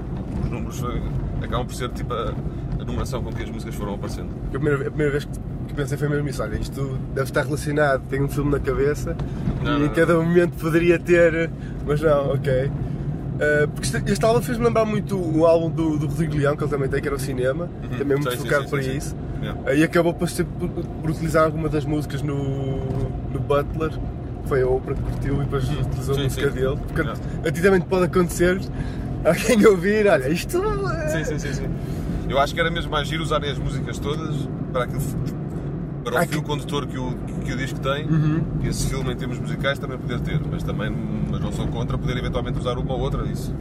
os 0.43 0.51
números 0.51 0.83
eh, 0.83 1.45
acabam 1.45 1.67
por 1.67 1.75
ser 1.75 1.91
tipo 1.91 2.15
a, 2.15 2.33
a 2.81 2.85
numeração 2.85 3.23
com 3.23 3.31
que 3.31 3.43
as 3.43 3.51
músicas 3.51 3.75
foram 3.75 3.93
aparecendo. 3.95 4.31
A 4.47 4.51
primeira, 4.51 4.77
a 4.77 4.91
primeira 4.91 5.13
vez 5.13 5.27
que 5.27 5.39
que 5.67 5.75
pensei 5.75 5.97
foi 5.97 6.09
mesmo 6.09 6.29
isso, 6.29 6.43
olha, 6.43 6.57
isto 6.57 6.99
deve 7.15 7.29
estar 7.29 7.43
relacionado, 7.43 8.03
tem 8.09 8.23
um 8.23 8.29
filme 8.29 8.51
na 8.51 8.61
cabeça 8.61 9.17
Não, 9.63 9.77
e 9.77 9.79
não, 9.81 9.87
em 9.87 9.89
cada 9.89 10.15
momento 10.15 10.53
poderia 10.59 10.99
ter, 10.99 11.51
mas 11.87 12.01
não, 12.03 12.33
ok. 12.35 12.71
Uh, 13.35 13.69
porque 13.69 13.87
este, 13.87 14.13
este 14.13 14.25
álbum 14.25 14.41
fez-me 14.41 14.65
lembrar 14.65 14.85
muito 14.85 15.17
o 15.17 15.45
álbum 15.45 15.69
do, 15.69 15.99
do 15.99 16.07
Rodrigo 16.07 16.37
Leão, 16.37 16.57
que 16.57 16.63
ele 16.63 16.71
também 16.71 16.89
tem, 16.89 17.01
que 17.01 17.09
era 17.09 17.17
o 17.17 17.21
cinema, 17.21 17.69
também 17.99 18.17
muito 18.17 18.31
Sim, 18.31 18.37
focado 18.39 18.69
para 18.69 18.83
isso. 18.83 19.17
Yeah. 19.43 19.61
Uh, 19.61 19.75
e 19.75 19.83
acabou 19.83 20.15
por, 20.15 20.29
ser, 20.29 20.45
por, 20.45 20.69
por 20.69 21.11
utilizar 21.11 21.45
alguma 21.45 21.69
das 21.69 21.85
músicas 21.85 22.23
no, 22.23 22.37
no 23.33 23.41
Butler, 23.41 23.91
que 23.91 24.49
foi 24.49 24.63
a 24.63 24.69
Oprah 24.69 24.95
que 24.95 25.03
curtiu 25.03 25.35
e 25.35 25.45
depois 25.45 25.65
utilizou 25.69 26.15
a 26.15 26.19
Sim, 26.19 26.25
música 26.25 26.51
sim. 26.51 26.55
dele. 26.55 26.77
Porque 26.77 27.03
Yeah. 27.03 27.21
a 27.45 27.51
ti 27.51 27.61
também 27.61 27.81
pode 27.81 28.05
acontecer 28.05 28.61
alguém 29.25 29.67
ouvir, 29.67 30.07
olha, 30.07 30.29
isto 30.29 30.63
é... 30.91 31.09
Sim, 31.09 31.25
sim, 31.25 31.39
sim, 31.39 31.53
sim. 31.55 31.69
Eu 32.29 32.39
acho 32.39 32.55
que 32.55 32.61
era 32.61 32.71
mesmo 32.71 32.91
mais 32.91 33.09
giro 33.09 33.23
usarem 33.23 33.51
as 33.51 33.59
músicas 33.59 33.99
todas 33.99 34.49
para 34.73 34.85
aquilo 34.85 35.01
para 36.05 36.15
o 36.15 36.19
Aqui- 36.19 36.33
fio 36.33 36.43
condutor 36.43 36.87
que 36.87 36.99
o, 36.99 37.15
que 37.45 37.53
o 37.53 37.57
disco 37.57 37.81
tem 37.81 38.07
Uhum. 38.07 38.43
esse 38.65 38.87
filme 38.89 39.13
em 39.13 39.17
termos 39.17 39.39
musicais 39.39 39.79
também 39.79 39.99
poder 39.99 40.21
ter, 40.21 40.41
mas 40.51 40.63
também 40.63 40.95
mas 41.31 41.41
não 41.41 41.51
sou 41.51 41.67
contra 41.69 41.97
poder 41.99 42.17
eventualmente 42.19 42.59
usar 42.59 42.79
uma 42.79 42.93
ou 42.93 43.01
outra, 43.01 43.25
isso 43.27 43.53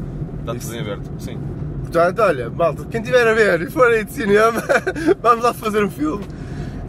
está 0.42 0.54
tudo 0.54 0.76
em 0.76 0.80
aberto. 0.80 1.12
Sim. 1.18 1.40
Portanto, 1.82 2.20
olha, 2.22 2.50
malta, 2.50 2.86
quem 2.86 3.02
estiver 3.02 3.28
a 3.28 3.34
ver 3.34 3.62
e 3.62 3.70
for 3.72 3.88
aí 3.88 4.04
de 4.06 4.12
cinema, 4.14 4.62
vamos 5.22 5.44
lá 5.44 5.54
fazer 5.54 5.84
um 5.84 5.90
filme. 5.90 6.24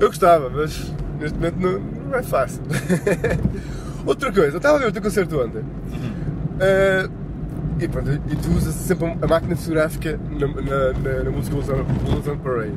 Eu 0.00 0.08
gostava, 0.08 0.50
mas 0.50 0.92
neste 1.20 1.36
momento 1.38 1.56
não, 1.60 1.80
não 2.10 2.18
é 2.18 2.22
fácil. 2.22 2.62
Outra 4.06 4.30
coisa, 4.32 4.50
eu 4.52 4.56
estava 4.58 4.76
a 4.76 4.80
ver 4.80 4.88
o 4.88 4.92
teu 4.92 5.02
concerto 5.02 5.40
ontem. 5.40 5.62
Eh, 6.60 7.08
e, 7.80 7.88
pronto, 7.88 8.10
e 8.10 8.36
tu 8.36 8.50
usas 8.56 8.74
sempre 8.74 9.16
a 9.20 9.26
máquina 9.26 9.56
fotográfica 9.56 10.18
na, 10.30 10.46
na, 10.46 10.92
na, 10.92 11.24
na 11.24 11.30
música 11.30 11.56
Blues 11.56 11.68
on, 11.70 11.84
Blues 12.04 12.28
on 12.28 12.36
Parade. 12.38 12.72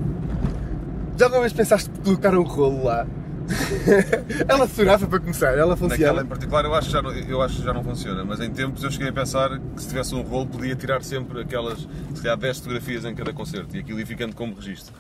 Já 1.18 1.25
alguma 1.25 1.42
vez 1.42 1.54
pensaste 1.54 1.90
colocar 2.04 2.34
um 2.38 2.44
rolo 2.44 2.84
lá? 2.86 3.08
ela 4.48 4.68
fotografa 4.68 5.08
para 5.08 5.19
começar, 5.22 5.54
ela 5.58 5.68
Naquela 5.74 5.90
funciona. 5.90 6.22
em 6.22 6.25
particular 6.25 6.66
eu 6.66 6.75
acho, 6.75 6.88
que 6.88 6.94
já 6.94 7.02
não, 7.02 7.12
eu 7.14 7.42
acho 7.42 7.56
que 7.56 7.64
já 7.64 7.74
não 7.74 7.81
funciona, 7.84 8.25
mas 8.25 8.42
em 8.42 8.52
tempos 8.52 8.84
eu 8.84 8.92
cheguei 8.92 9.08
a 9.08 9.14
pensar 9.14 9.58
que 9.58 9.81
se 9.81 9.88
tivesse 9.88 10.14
um 10.14 10.22
rolo 10.22 10.46
podia 10.48 10.75
tirar 10.75 11.02
sempre 11.02 11.42
aquelas, 11.42 11.88
se 12.14 12.22
calhar 12.22 12.36
10 12.38 12.58
fotografias 12.58 13.06
em 13.06 13.16
cada 13.16 13.31
concerto 13.31 13.75
e 13.75 13.80
aquilo 13.80 14.00
ia 14.00 14.06
ficando 14.06 14.36
como 14.36 14.54
registro. 14.54 14.94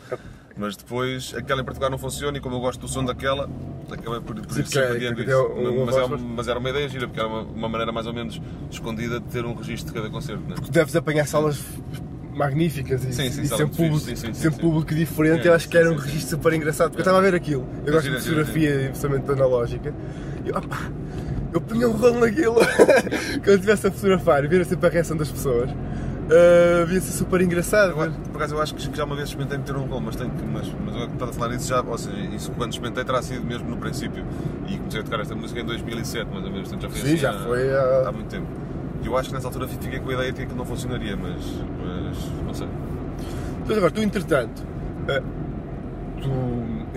Mas 0.55 0.75
depois 0.77 1.33
aquela 1.37 1.61
em 1.61 1.65
particular 1.65 1.89
não 1.91 1.97
funciona 1.99 2.37
e 2.37 2.41
como 2.41 2.55
eu 2.55 2.59
gosto 2.61 2.79
do 2.79 2.87
som 2.87 3.03
daquela, 3.03 3.49
acabei 3.91 4.21
por, 4.21 4.33
por 4.41 4.51
Sim, 4.53 4.61
ir 4.61 4.65
sempre 4.65 4.87
porque 4.87 5.05
é- 5.05 5.13
porque 5.13 5.29
isso. 5.31 5.43
um- 5.43 5.85
mas, 5.85 5.97
é, 5.97 6.07
mas 6.07 6.47
era 6.47 6.57
uma 6.57 6.69
ideia 6.69 6.87
gira, 6.89 7.05
porque 7.05 7.19
era 7.19 7.29
uma, 7.29 7.41
uma 7.41 7.69
maneira 7.69 7.91
mais 7.91 8.07
ou 8.07 8.13
menos 8.13 8.41
escondida 8.71 9.19
de 9.19 9.25
ter 9.27 9.45
um 9.45 9.53
registro 9.53 9.93
de 9.93 9.99
cada 9.99 10.09
concerto. 10.09 10.41
Né? 10.47 10.55
Tu 10.55 10.71
deves 10.71 10.95
apanhar 10.95 11.27
salas 11.27 11.61
magníficas 12.37 13.03
e, 13.03 13.11
Sim, 13.13 13.29
sim, 13.31 13.41
e 13.41 13.47
sempre, 13.47 13.65
público, 13.75 13.99
fixe, 13.99 14.27
sim, 14.27 14.33
sempre 14.33 14.59
público 14.59 14.93
diferente. 14.95 15.47
É, 15.47 15.49
eu 15.49 15.53
acho 15.55 15.67
que 15.67 15.77
era 15.77 15.91
um 15.91 15.95
registro 15.95 16.37
super 16.37 16.53
engraçado, 16.53 16.89
porque 16.89 17.01
eu 17.01 17.03
estava 17.03 17.17
a 17.17 17.21
ver 17.21 17.33
aquilo. 17.35 17.67
Eu 17.85 17.93
gosto 17.93 18.09
de 18.09 18.19
fotografia, 18.19 18.81
especialmente 18.83 19.31
analógica. 19.31 19.93
E 20.45 20.51
opá, 20.51 20.89
eu 21.53 21.59
punha 21.59 21.87
um 21.89 21.93
rolo 21.93 22.19
naquilo 22.19 22.55
quando 23.43 23.55
estivesse 23.55 23.87
a 23.87 23.91
fotografar 23.91 24.43
e 24.45 24.47
ver 24.47 24.65
sempre 24.65 24.87
a 24.87 24.89
reação 24.89 25.17
das 25.17 25.31
pessoas. 25.31 25.69
Uh, 26.27 26.85
ser 26.91 27.01
super 27.13 27.39
engraçado. 27.39 27.91
Eu, 27.91 28.11
por 28.11 28.35
acaso 28.35 28.55
eu 28.55 28.61
acho 28.61 28.75
que 28.75 28.97
já 28.97 29.05
uma 29.05 29.15
vez 29.15 29.29
experimentei 29.29 29.57
meter 29.59 29.75
um 29.77 29.85
rolo, 29.85 30.01
mas 30.01 30.15
tenho 30.17 30.29
que. 30.29 30.43
Mas, 30.43 30.67
mas 30.85 30.95
eu 30.95 31.05
estava 31.07 31.31
a 31.31 31.33
falar 31.33 31.53
nisso 31.53 31.69
já, 31.69 31.81
ou 31.81 31.97
seja, 31.97 32.17
isso 32.35 32.51
quando 32.51 32.71
experimentei 32.73 33.05
terá 33.05 33.21
sido 33.21 33.45
mesmo 33.45 33.69
no 33.69 33.77
princípio. 33.77 34.25
E 34.67 34.77
comecei 34.77 34.99
a 34.99 35.03
tocar 35.03 35.21
esta 35.21 35.33
música 35.35 35.61
em 35.61 35.65
2007, 35.65 36.29
mais 36.29 36.43
ou 36.45 36.51
menos, 36.51 36.67
portanto 36.69 36.81
já 36.81 36.89
foi 36.89 36.99
Sim, 36.99 37.07
assim 37.07 37.17
já 37.17 37.31
há, 37.31 37.39
foi 37.39 37.73
há- 37.73 38.09
há 38.09 38.11
muito 38.11 38.27
tempo. 38.27 38.45
E 39.01 39.07
eu 39.07 39.17
acho 39.17 39.29
que 39.29 39.35
nessa 39.35 39.47
altura 39.47 39.67
fiquei 39.69 39.99
com 39.99 40.09
a 40.09 40.13
ideia 40.15 40.31
de 40.31 40.37
que 40.37 40.43
aquilo 40.43 40.57
não 40.57 40.65
funcionaria, 40.65 41.15
mas, 41.15 41.41
mas 42.07 42.45
não 42.45 42.53
sei. 42.53 42.67
Mas 43.67 43.77
agora, 43.77 43.91
tu 43.91 44.01
entretanto, 44.01 44.59
uh, 44.61 45.23
tu, 46.21 46.29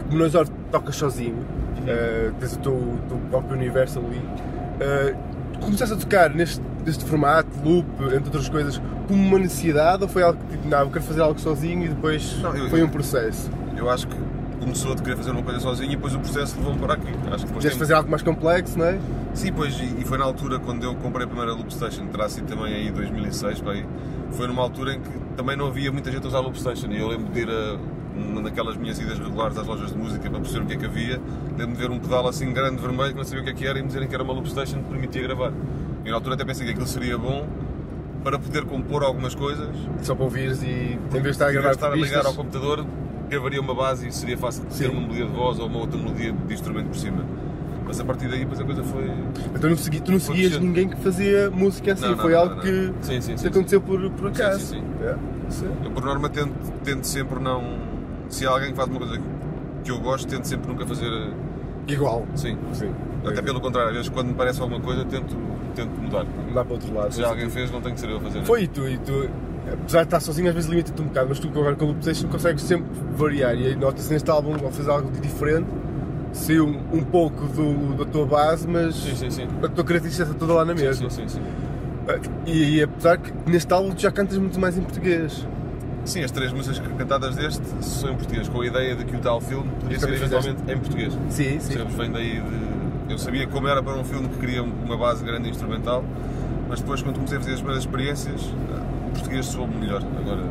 como 0.08 0.22
horas 0.22 0.50
tocas 0.70 0.96
sozinho, 0.96 1.34
uh, 1.36 2.32
tens 2.38 2.54
o 2.54 2.58
teu, 2.58 2.98
teu 3.08 3.18
próprio 3.30 3.56
universo 3.56 3.98
ali, 3.98 4.18
uh, 4.18 5.60
começaste 5.60 5.94
a 5.94 5.96
tocar 5.96 6.30
neste, 6.30 6.60
neste 6.86 7.04
formato, 7.04 7.48
loop, 7.64 7.86
entre 8.04 8.16
outras 8.26 8.48
coisas, 8.48 8.80
como 9.08 9.20
uma 9.26 9.38
necessidade 9.38 10.02
ou 10.02 10.08
foi 10.08 10.22
algo 10.22 10.38
que 10.44 10.56
tipo, 10.56 10.68
não, 10.68 10.80
eu 10.80 10.90
quero 10.90 11.04
fazer 11.04 11.20
algo 11.20 11.38
sozinho 11.40 11.84
e 11.84 11.88
depois 11.88 12.38
Não, 12.40 12.56
eu- 12.56 12.70
foi 12.70 12.82
um 12.82 12.88
processo? 12.88 13.50
Eu 13.76 13.90
acho 13.90 14.06
que 14.06 14.16
começou 14.60 14.94
de 14.94 15.02
querer 15.02 15.16
fazer 15.16 15.30
uma 15.30 15.42
coisa 15.42 15.58
sozinho 15.58 15.92
e 15.92 15.96
depois 15.96 16.14
o 16.14 16.18
processo 16.20 16.54
levou-me 16.58 16.78
para 16.80 16.94
aqui. 16.94 17.08
Acho 17.32 17.46
que 17.46 17.52
Quiseste 17.54 17.70
tem- 17.70 17.78
fazer 17.78 17.94
algo 17.94 18.10
mais 18.10 18.22
complexo, 18.22 18.78
não 18.78 18.84
é? 18.86 18.98
Sim, 19.34 19.52
pois, 19.52 19.74
e 19.80 20.00
e 20.00 20.04
foi 20.04 20.18
na 20.18 20.24
altura 20.24 20.58
quando 20.58 20.84
eu 20.84 20.94
comprei 20.96 21.24
a 21.24 21.26
primeira 21.28 21.52
Loop 21.52 21.72
Station, 21.72 22.06
terá 22.06 22.28
sido 22.28 22.46
também 22.46 22.72
aí 22.74 22.90
2006, 22.90 23.60
para 23.60 23.72
aí. 23.72 23.86
Foi 24.32 24.46
numa 24.46 24.62
altura 24.62 24.94
em 24.94 25.00
que 25.00 25.10
também 25.36 25.56
não 25.56 25.66
havia 25.66 25.90
muita 25.90 26.10
gente 26.10 26.24
a 26.24 26.28
usar 26.28 26.38
a 26.38 26.40
Loop 26.40 26.58
Station 26.58 26.88
e 26.88 26.98
eu 26.98 27.08
lembro 27.08 27.32
de 27.32 27.40
ir 27.40 27.48
a, 27.48 27.78
naquelas 28.40 28.76
minhas 28.76 28.98
idas 28.98 29.18
regulares 29.18 29.56
às 29.56 29.66
lojas 29.66 29.92
de 29.92 29.98
música 29.98 30.28
para 30.28 30.40
perceber 30.40 30.64
o 30.64 30.66
que 30.66 30.74
é 30.74 30.76
que 30.76 30.86
havia, 30.86 31.20
lembro 31.56 31.74
de 31.74 31.82
ver 31.82 31.90
um 31.90 31.98
pedal 31.98 32.26
assim 32.28 32.52
grande, 32.52 32.80
vermelho, 32.80 33.10
que 33.10 33.16
não 33.16 33.24
sabia 33.24 33.40
o 33.40 33.44
que 33.44 33.50
é 33.50 33.54
que 33.54 33.66
era 33.66 33.78
e 33.78 33.82
me 33.82 33.88
dizerem 33.88 34.08
que 34.08 34.14
era 34.14 34.24
uma 34.24 34.32
Loop 34.32 34.48
Station 34.48 34.82
que 34.82 34.88
permitia 34.88 35.22
gravar. 35.22 35.52
E 36.04 36.08
na 36.08 36.16
altura 36.16 36.34
até 36.34 36.44
pensei 36.44 36.64
que 36.64 36.72
aquilo 36.72 36.86
seria 36.86 37.18
bom 37.18 37.46
para 38.22 38.38
poder 38.38 38.64
compor 38.64 39.02
algumas 39.02 39.34
coisas, 39.34 39.68
Só 40.02 40.14
para 40.14 40.24
ouvires 40.24 40.62
e 40.62 40.66
em 40.66 40.98
vez 41.10 41.22
de 41.22 41.30
estar 41.30 41.48
a 41.48 41.52
gravar 41.52 41.70
estar 41.72 41.92
a 41.92 41.96
ligar 41.96 42.26
ao 42.26 42.34
computador, 42.34 42.84
gravaria 43.28 43.60
uma 43.60 43.74
base 43.74 44.08
e 44.08 44.12
seria 44.12 44.36
fácil 44.36 44.64
de 44.66 44.76
ter 44.76 44.90
uma 44.90 45.00
melodia 45.00 45.24
de 45.24 45.32
voz 45.32 45.58
ou 45.58 45.66
uma 45.66 45.78
outra 45.78 45.98
melodia 45.98 46.32
de 46.32 46.54
instrumento 46.54 46.88
por 46.88 46.96
cima. 46.96 47.24
Mas 47.90 47.98
a 48.00 48.04
partir 48.04 48.28
daí 48.28 48.38
depois 48.40 48.60
a 48.60 48.64
coisa 48.64 48.84
foi... 48.84 49.10
Então 49.52 49.68
não 49.68 49.76
segui, 49.76 50.00
tu 50.00 50.12
não 50.12 50.20
Foi 50.20 50.34
seguias 50.36 50.52
crescendo. 50.52 50.66
ninguém 50.68 50.88
que 50.88 50.96
fazia 50.96 51.50
música 51.50 51.92
assim, 51.92 52.02
Não, 52.02 52.10
não, 52.12 52.18
foi 52.18 52.32
não, 52.32 52.38
algo 52.38 52.54
não, 52.54 52.62
que. 52.62 52.92
Sim, 53.00 53.20
sim, 53.20 53.36
sim, 53.36 53.48
aconteceu 53.48 53.80
por, 53.80 54.10
por 54.10 54.34
Sim, 54.34 54.42
acaso. 54.42 54.60
sim, 54.60 54.66
sim. 54.80 54.82
É, 55.04 55.16
isso 55.48 55.64
é. 55.64 55.86
Eu 55.86 55.90
por 55.90 56.04
norma 56.04 56.28
tento, 56.28 56.54
tento 56.84 57.04
sempre 57.04 57.40
não. 57.40 57.78
Se 58.28 58.46
há 58.46 58.50
alguém 58.50 58.70
que 58.70 58.76
faz 58.76 58.88
uma 58.88 58.98
coisa 59.00 59.20
que 59.82 59.90
eu 59.90 59.98
gosto, 59.98 60.28
tento 60.28 60.44
sempre 60.44 60.68
nunca 60.70 60.86
fazer. 60.86 61.10
Igual. 61.88 62.24
Sim. 62.36 62.56
Sim. 62.72 62.92
Até 63.26 63.42
pelo 63.42 63.60
contrário, 63.60 63.90
às 63.90 63.96
vezes 63.96 64.08
quando 64.08 64.28
me 64.28 64.34
parece 64.34 64.60
alguma 64.62 64.80
coisa 64.80 65.04
tento, 65.04 65.36
tento 65.74 65.90
mudar. 66.00 66.24
Dá 66.54 66.64
para 66.64 66.74
outro 66.74 66.94
lado. 66.94 67.12
Se 67.12 67.20
já 67.20 67.28
alguém 67.28 67.50
fez, 67.50 67.70
não 67.72 67.80
tem 67.80 67.92
que 67.92 67.98
ser 68.00 68.08
eu 68.08 68.18
a 68.18 68.20
fazer. 68.20 68.44
Foi 68.44 68.62
e 68.62 68.68
tu, 68.68 68.88
e 68.88 68.96
tu, 68.98 69.28
apesar 69.72 69.98
de 70.02 70.04
estar 70.06 70.20
sozinho, 70.20 70.48
às 70.48 70.54
vezes 70.54 70.70
limita-te 70.70 71.02
um 71.02 71.06
bocado, 71.06 71.28
mas 71.28 71.38
tu 71.40 71.48
agora 71.48 71.74
com 71.74 71.86
o 71.86 71.88
Loop 71.88 72.00
Station 72.02 72.28
consegues 72.28 72.62
sempre 72.62 72.88
variar. 73.16 73.54
E 73.56 73.66
aí 73.66 73.74
nota-se 73.76 74.12
neste 74.12 74.30
álbum, 74.30 74.54
ao 74.64 74.70
fazer 74.70 74.90
algo 74.90 75.10
de 75.10 75.20
diferente, 75.20 75.66
saiu 76.32 76.66
um, 76.66 77.02
pouco 77.02 77.46
do, 77.46 77.94
da 77.96 78.04
tua 78.04 78.26
base, 78.26 78.66
mas 78.66 78.94
Sim, 78.96 79.16
sim, 79.16 79.30
sim. 79.30 79.48
a 79.62 79.68
tua 79.68 79.84
característica 79.84 80.24
está 80.24 80.34
toda 80.34 80.52
lá 80.54 80.64
na 80.64 80.74
mesma. 80.74 81.10
sim, 81.10 81.28
sim, 81.28 81.28
sim. 81.28 81.42
E, 82.46 82.76
e 82.76 82.82
apesar 82.82 83.18
que 83.18 83.32
neste 83.48 83.72
álbum 83.72 83.92
tu 83.92 84.00
já 84.00 84.10
cantas 84.10 84.36
muito 84.38 84.58
mais 84.58 84.76
em 84.76 84.82
português. 84.82 85.46
Sim, 86.04 86.24
as 86.24 86.30
três 86.30 86.52
músicas 86.52 86.80
cantadas 86.96 87.36
deste 87.36 87.62
são 87.82 88.10
em 88.10 88.16
português, 88.16 88.48
com 88.48 88.60
a 88.62 88.66
ideia 88.66 88.96
de 88.96 89.04
que 89.04 89.14
o 89.14 89.20
tal 89.20 89.40
filme 89.40 89.68
poderia 89.78 89.96
Isso 89.96 90.06
ser 90.06 90.14
eventualmente 90.14 90.72
em 90.72 90.78
português. 90.78 91.12
Sim, 91.28 91.60
sim. 91.60 91.74
Vem 91.96 92.10
daí 92.10 92.40
de. 92.40 93.12
Eu 93.12 93.18
sabia 93.18 93.46
como 93.46 93.68
era 93.68 93.82
para 93.82 93.94
um 93.96 94.04
filme 94.04 94.28
que 94.28 94.38
queria 94.38 94.62
uma 94.62 94.96
base 94.96 95.24
grande 95.24 95.50
instrumental, 95.50 96.02
mas 96.68 96.80
depois, 96.80 97.02
quando 97.02 97.16
comecei 97.16 97.36
a 97.38 97.40
fazer 97.40 97.52
as 97.54 97.60
primeiras 97.60 97.84
experiências, 97.84 98.42
o 98.42 99.10
português 99.12 99.46
soou 99.46 99.68
melhor. 99.68 100.02
Agora, 100.18 100.42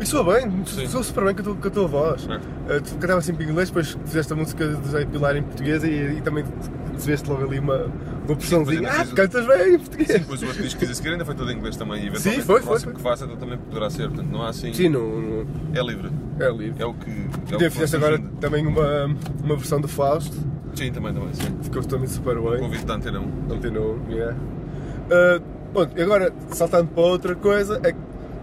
E 0.00 0.04
soa 0.06 0.34
bem, 0.34 0.50
Sim. 0.66 0.86
soa 0.88 1.02
super 1.02 1.24
bem 1.24 1.34
com 1.34 1.40
a 1.40 1.44
tua, 1.44 1.54
com 1.56 1.68
a 1.68 1.70
tua 1.70 1.86
voz. 1.88 2.28
É. 2.28 2.36
Uh, 2.76 2.80
tu 2.82 2.94
cantavas 2.96 3.24
sempre 3.24 3.44
em 3.44 3.50
inglês, 3.50 3.68
depois 3.70 3.96
fizeste 4.04 4.32
a 4.32 4.36
música 4.36 4.68
de 4.68 4.88
Zé 4.88 5.04
Pilar 5.06 5.36
em 5.36 5.42
português 5.42 5.82
e, 5.84 5.88
e 5.88 6.20
também 6.20 6.44
recebeste 6.92 7.28
logo 7.30 7.44
ali 7.44 7.58
uma, 7.58 7.86
uma 8.26 8.36
pressãozinha. 8.36 8.78
ainda 8.80 8.90
Ah, 8.90 9.04
fiz 9.04 9.12
o- 9.12 9.14
cantas 9.14 9.46
bem 9.46 9.74
em 9.74 9.78
português. 9.78 10.08
sim, 10.08 10.18
depois 10.18 10.42
o 10.42 10.46
outro 10.46 10.62
disco 10.62 10.78
que 10.80 10.84
a 10.86 10.94
seguir 10.94 11.08
ainda 11.10 11.24
foi 11.24 11.34
todo 11.34 11.50
em 11.50 11.56
inglês 11.56 11.76
também, 11.76 12.04
e 12.04 12.06
eventualmente 12.08 12.42
foi, 12.44 12.54
o 12.56 12.58
foi, 12.58 12.66
próximo 12.66 12.92
foi. 12.92 12.94
que 12.94 13.02
faça 13.08 13.26
também 13.36 13.58
poderá 13.58 13.88
ser, 13.90 14.08
portanto 14.08 14.28
não 14.30 14.42
há 14.42 14.48
assim. 14.50 14.72
Sim, 14.74 14.88
não, 14.90 15.20
não- 15.20 15.46
É 15.74 15.82
livre. 15.82 16.10
é 16.40 16.50
livre. 16.50 16.82
É 16.82 16.86
o 16.86 16.92
que. 16.94 17.10
É 17.50 17.54
o 17.54 17.58
que 17.58 17.70
fizeste 17.70 17.96
agora 17.96 18.18
também 18.40 18.66
uma, 18.66 19.06
uma 19.42 19.56
versão 19.56 19.80
do 19.80 19.88
Fausto, 19.88 20.36
Sim, 20.74 20.92
também, 20.92 21.14
também, 21.14 21.32
sim. 21.32 21.56
ficou 21.62 21.82
também 21.82 22.06
super 22.06 22.34
bem. 22.38 22.58
Convite 22.60 22.84
da 22.84 22.94
Antena 22.96 23.18
1. 23.18 23.26
Não 23.48 23.58
tem 23.58 23.70
nome, 23.70 24.12
yeah. 24.12 24.36
Uh, 25.06 25.42
bom, 25.72 25.86
e 25.96 26.02
agora, 26.02 26.30
saltando 26.50 26.88
para 26.88 27.02
outra 27.02 27.34
coisa, 27.34 27.80
é 27.82 27.92
que 27.92 27.98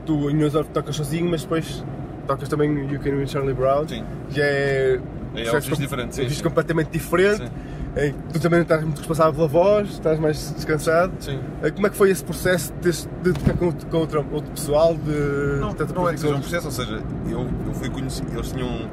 tu 0.05 0.29
em 0.29 0.33
New 0.35 0.47
York 0.49 0.69
tocas 0.69 0.95
sozinho, 0.95 1.29
mas 1.29 1.43
depois 1.43 1.83
tocas 2.27 2.47
também 2.49 2.71
You 2.91 2.99
Can 2.99 3.17
Win 3.17 3.27
Charlie 3.27 3.53
Brown. 3.53 3.87
Sim. 3.87 4.03
É. 4.35 4.99
É 5.35 5.45
com- 5.45 5.75
diferente, 5.75 6.15
sim, 6.15 6.21
registro 6.21 6.43
sim. 6.43 6.49
completamente 6.49 6.89
diferente. 6.91 7.51
Que 7.95 8.33
tu 8.33 8.39
também 8.39 8.61
estás 8.61 8.83
muito 8.83 8.97
responsável 8.97 9.33
pela 9.33 9.47
voz, 9.47 9.89
estás 9.89 10.19
mais 10.19 10.51
descansado. 10.55 11.13
Sim. 11.19 11.37
Uh, 11.37 11.71
Como 11.73 11.85
é 11.85 11.89
que 11.91 11.95
foi 11.95 12.09
esse 12.09 12.23
processo 12.23 12.73
de, 12.81 12.91
de 12.91 13.33
tocar 13.33 13.55
com, 13.55 13.71
com 13.71 13.97
outro, 13.97 14.25
outro 14.31 14.51
pessoal? 14.51 14.95
De, 14.95 15.59
Não, 15.59 15.73
tanto 15.73 15.93
não 15.93 16.09
é 16.09 16.13
que 16.13 16.19
seja 16.19 16.35
um 16.35 16.39
processo, 16.39 16.65
ou 16.65 16.71
seja, 16.71 17.01
eu, 17.29 17.47
eu 17.67 17.73
fui 17.75 17.89
conhecido, 17.89 18.31
eles 18.33 18.51
tinham. 18.51 18.89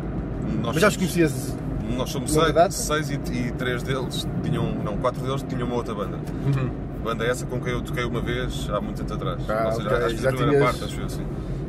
Nós 0.62 0.75
Mas 0.75 0.81
já 0.83 0.88
os 0.88 0.97
conhecias? 0.97 1.57
Nós 1.97 2.11
somos 2.11 2.31
seis, 2.33 2.75
seis 2.75 3.11
e, 3.11 3.14
e 3.14 3.52
três 3.52 3.83
deles 3.83 4.26
tinham. 4.43 4.71
Não, 4.85 4.99
quatro 4.99 5.23
deles 5.23 5.43
tinham 5.49 5.67
uma 5.67 5.76
outra 5.76 5.95
banda. 5.95 6.19
Uhum. 6.47 6.71
Banda 7.02 7.25
essa 7.25 7.47
com 7.47 7.61
quem 7.61 7.73
eu 7.73 7.80
toquei 7.83 8.04
uma 8.04 8.21
vez 8.21 8.69
há 8.71 8.80
muito 8.80 8.99
tempo 8.99 9.14
atrás. 9.14 9.40
Ah, 9.49 9.64
Ou 9.66 9.73
seja, 9.73 9.88
ok, 9.88 10.04
acho 10.07 10.14
que 10.16 10.23
já 10.23 10.28
primeira 10.28 10.50
tinhas- 10.52 10.64
parte, 10.78 10.85
acho 10.85 11.00
eu 11.00 11.07
assim. 11.07 11.26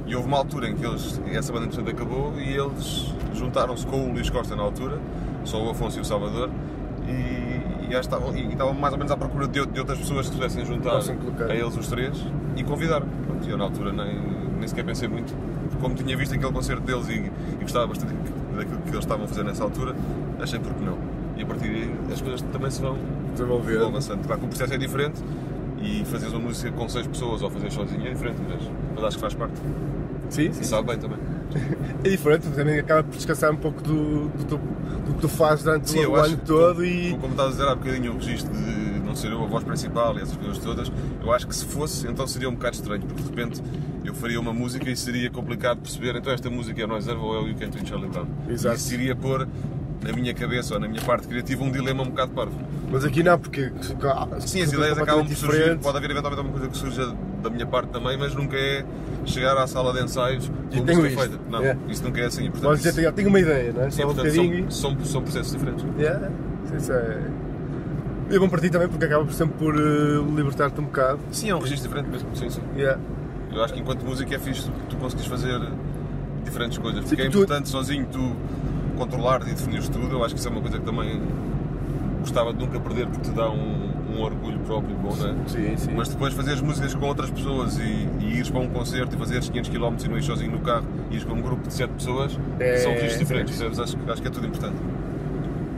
E 0.07 0.15
houve 0.15 0.27
uma 0.27 0.38
altura 0.38 0.67
em 0.69 0.75
que 0.75 0.85
eles, 0.85 1.21
essa 1.31 1.53
banda 1.53 1.65
entretanto 1.65 1.89
acabou 1.91 2.33
e 2.38 2.53
eles 2.53 3.13
juntaram-se 3.33 3.88
com 3.88 4.09
o 4.09 4.11
Luís 4.13 4.29
Costa 4.29 4.55
na 4.55 4.63
altura, 4.63 5.00
só 5.45 5.63
o 5.63 5.69
Afonso 5.69 6.00
e 6.00 6.01
o 6.01 6.05
Salvador, 6.05 6.50
e, 7.07 7.91
e, 7.91 7.95
estavam, 7.97 8.35
e 8.35 8.47
estavam 8.50 8.73
mais 8.73 8.91
ou 8.93 8.97
menos 9.00 9.11
à 9.11 9.17
procura 9.17 9.47
de, 9.47 9.65
de 9.65 9.79
outras 9.79 9.97
pessoas 10.00 10.27
que 10.27 10.33
se 10.33 10.38
pudessem 10.38 10.65
juntar 10.65 11.00
a 11.50 11.55
eles 11.55 11.77
os 11.77 11.88
três 11.88 12.17
e 12.57 12.63
convidaram. 12.63 13.07
Pronto, 13.25 13.50
eu 13.50 13.57
na 13.57 13.63
altura 13.63 13.93
nem, 13.93 14.19
nem 14.59 14.67
sequer 14.67 14.83
pensei 14.83 15.07
muito, 15.07 15.33
porque 15.69 15.77
como 15.81 15.95
tinha 15.95 16.15
visto 16.17 16.35
aquele 16.35 16.51
concerto 16.51 16.81
deles 16.83 17.07
e, 17.07 17.13
e 17.13 17.61
gostava 17.61 17.88
bastante 17.88 18.13
daquilo 18.55 18.81
que 18.81 18.89
eles 18.89 19.00
estavam 19.00 19.23
a 19.25 19.27
fazer 19.29 19.43
nessa 19.43 19.63
altura, 19.63 19.95
achei 20.41 20.59
porque 20.59 20.83
não. 20.83 20.97
E 21.38 21.43
a 21.43 21.45
partir 21.45 21.69
daí 21.69 21.91
as 22.13 22.21
coisas 22.21 22.41
também 22.51 22.69
se 22.69 22.81
vão 22.81 22.97
Desenvolver. 23.33 23.81
avançando. 23.83 24.25
Claro 24.25 24.39
que 24.41 24.45
o 24.45 24.50
processo 24.50 24.73
é 24.73 24.77
diferente 24.77 25.21
e 25.81 26.05
fazeres 26.05 26.33
uma 26.33 26.41
música 26.47 26.71
com 26.71 26.88
seis 26.88 27.07
pessoas 27.07 27.41
ou 27.41 27.50
fazer 27.50 27.71
sozinho 27.71 28.05
é 28.05 28.11
diferente, 28.11 28.38
mas, 28.47 28.61
mas 28.95 29.03
acho 29.05 29.17
que 29.17 29.21
faz 29.21 29.33
parte. 29.33 29.53
Sim, 30.29 30.50
E 30.50 30.53
sim. 30.53 30.63
sabe 30.63 30.88
bem 30.88 30.97
também. 31.00 31.17
É 32.03 32.09
diferente, 32.09 32.47
também 32.50 32.79
acaba 32.79 33.03
por 33.03 33.15
descansar 33.15 33.51
um 33.51 33.57
pouco 33.57 33.81
do, 33.81 34.27
do, 34.29 34.57
do 34.57 35.13
que 35.15 35.21
tu 35.21 35.27
fazes 35.29 35.63
durante 35.65 35.89
Sim, 35.91 36.05
o 36.05 36.15
ano 36.15 36.38
todo 36.38 36.75
como, 36.77 36.85
e. 36.85 37.11
como 37.11 37.27
estavas 37.31 37.53
a 37.53 37.57
dizer 37.57 37.67
há 37.69 37.75
bocadinho, 37.75 38.13
o 38.13 38.15
registro 38.15 38.51
de 38.53 39.00
não 39.05 39.15
ser 39.15 39.31
eu 39.31 39.43
a 39.43 39.45
voz 39.45 39.63
principal 39.63 40.17
e 40.17 40.21
essas 40.21 40.35
coisas 40.38 40.57
todas, 40.59 40.91
eu 41.21 41.31
acho 41.31 41.45
que 41.47 41.55
se 41.55 41.65
fosse, 41.65 42.07
então 42.07 42.25
seria 42.25 42.50
um 42.50 42.53
bocado 42.53 42.75
estranho, 42.75 43.01
porque 43.01 43.21
de 43.21 43.29
repente 43.29 43.61
eu 44.05 44.15
faria 44.15 44.39
uma 44.39 44.53
música 44.53 44.89
e 44.89 44.95
seria 44.95 45.29
complicado 45.29 45.79
perceber, 45.79 46.15
então 46.15 46.31
esta 46.33 46.50
música 46.50 46.81
é 46.81 46.88
Noise 46.88 47.05
Zero 47.05 47.21
ou 47.21 47.35
é 47.35 47.39
o 47.43 47.47
You 47.50 47.55
Can't 47.55 47.77
Win 47.77 47.85
Charlie 47.85 48.09
Brown. 48.09 48.25
Exato. 48.50 48.75
E 48.75 48.79
isso 48.79 48.93
iria 48.93 49.15
pôr 49.15 49.47
na 50.03 50.12
minha 50.13 50.34
cabeça 50.34 50.74
ou 50.74 50.79
na 50.79 50.88
minha 50.88 51.01
parte 51.01 51.27
criativa 51.27 51.63
um 51.63 51.72
dilema 51.72 52.03
um 52.03 52.08
bocado 52.08 52.31
parvo. 52.31 52.53
Mas 52.91 53.05
aqui 53.05 53.24
não, 53.24 53.38
porque. 53.39 53.72
Sim, 54.39 54.62
as 54.63 54.74
ideias 54.74 54.98
acabam 54.98 55.25
por 55.25 55.36
surgir, 55.36 55.77
pode 55.77 55.98
haver 55.98 56.12
eventualmente 56.12 56.39
alguma 56.41 56.58
coisa 56.60 56.67
que 56.70 56.77
surja 56.77 57.15
da 57.41 57.50
minha 57.50 57.65
parte 57.65 57.89
também, 57.89 58.17
mas 58.17 58.34
nunca 58.36 58.55
é 58.58 58.84
chegar 59.25 59.55
à 59.58 59.65
sala 59.67 59.93
de 59.93 60.03
ensaios 60.03 60.51
E 60.72 60.81
tenho 60.81 61.05
isto. 61.05 61.20
feita. 61.20 61.39
Não, 61.50 61.60
Yeah. 61.62 61.79
isso 61.89 62.03
nunca 62.03 62.20
é 62.22 62.25
assim. 62.25 62.50
Portanto, 62.51 62.75
dizer, 62.77 62.89
isso- 62.89 62.98
tenho, 63.00 63.13
tenho 63.13 63.29
uma 63.29 63.39
ideia, 63.39 63.72
não 63.74 63.84
é? 63.84 63.89
sim, 63.89 64.01
Só 64.01 64.03
um 64.10 64.13
portanto, 64.13 64.34
bocadinho. 64.36 64.72
são, 64.72 64.91
são, 64.96 65.05
são 65.05 65.22
processos 65.22 65.51
diferentes. 65.53 65.86
Yeah. 65.98 66.29
Isso 66.75 66.91
é. 66.91 67.22
E 68.31 68.36
é 68.36 68.39
bom 68.39 68.50
para 68.50 68.62
ti 68.62 68.70
também, 68.70 68.88
porque 68.88 69.05
acaba 69.05 69.25
por 69.25 69.34
sempre 69.34 69.58
por 69.58 69.75
eh, 69.75 70.36
libertar-te 70.36 70.79
um 70.79 70.86
bocado. 70.86 71.20
Sim, 71.31 71.50
é 71.50 71.55
um 71.55 71.60
registro 71.60 71.88
diferente 71.89 72.10
mesmo. 72.10 72.29
Sim, 72.36 72.50
sim. 72.50 72.62
Yeah. 72.77 73.00
Eu 73.53 73.63
acho 73.63 73.74
que 73.74 73.79
enquanto 73.79 74.03
música 74.05 74.34
é 74.36 74.39
fixe 74.39 74.63
tu, 74.65 74.72
tu 74.89 74.96
conseguires 74.98 75.29
fazer 75.29 75.60
diferentes 76.46 76.77
coisas. 76.77 77.01
Sim, 77.03 77.10
Porque 77.10 77.22
é 77.22 77.25
tu- 77.29 77.38
importante 77.38 77.70
sozinho 77.70 78.05
tu 78.12 78.36
controlar 79.05 79.41
e 79.43 79.53
definir 79.53 79.81
tudo. 79.88 80.15
Eu 80.15 80.24
acho 80.24 80.34
que 80.36 80.39
isso 80.39 80.48
é 80.48 80.51
uma 80.51 80.62
coisa 80.62 80.77
que 80.77 80.86
também 80.86 81.22
gostava 82.20 82.53
de 82.53 82.60
nunca 82.63 82.79
perder 82.79 83.08
porque 83.08 83.29
te 83.29 83.31
dá 83.36 83.50
um, 83.50 83.89
um 84.15 84.22
orgulho 84.22 84.60
próprio 84.60 84.96
bom, 84.98 85.15
não 85.15 85.29
é? 85.29 85.34
Sim, 85.48 85.75
sim. 85.77 85.91
Mas 85.96 86.10
depois 86.10 86.34
fazeres 86.34 86.62
músicas 86.62 86.93
com 86.93 87.05
outras 87.08 87.31
pessoas 87.31 87.77
e, 87.79 88.08
e 88.20 88.36
ires 88.38 88.50
para 88.50 88.62
um 88.62 88.67
concerto 88.70 89.15
e 89.15 89.17
fazeres 89.17 89.50
500 89.50 89.70
km 89.72 89.96
e 90.03 90.08
não 90.08 90.13
ires 90.15 90.25
sozinho 90.25 90.51
no 90.51 90.60
carro 90.60 90.86
e 91.10 91.15
ires 91.15 91.24
com 91.25 91.34
um 91.34 91.41
grupo 91.41 91.67
de 91.67 91.74
7 91.74 91.89
pessoas, 91.91 92.38
É, 92.60 92.77
são 92.77 92.91
registros 92.91 93.20
diferentes, 93.20 93.58
percebes? 93.58 93.79
Acho, 93.79 94.12
acho 94.12 94.22
que 94.22 94.27
é 94.27 94.31
tudo 94.31 94.46
importante. 94.46 94.75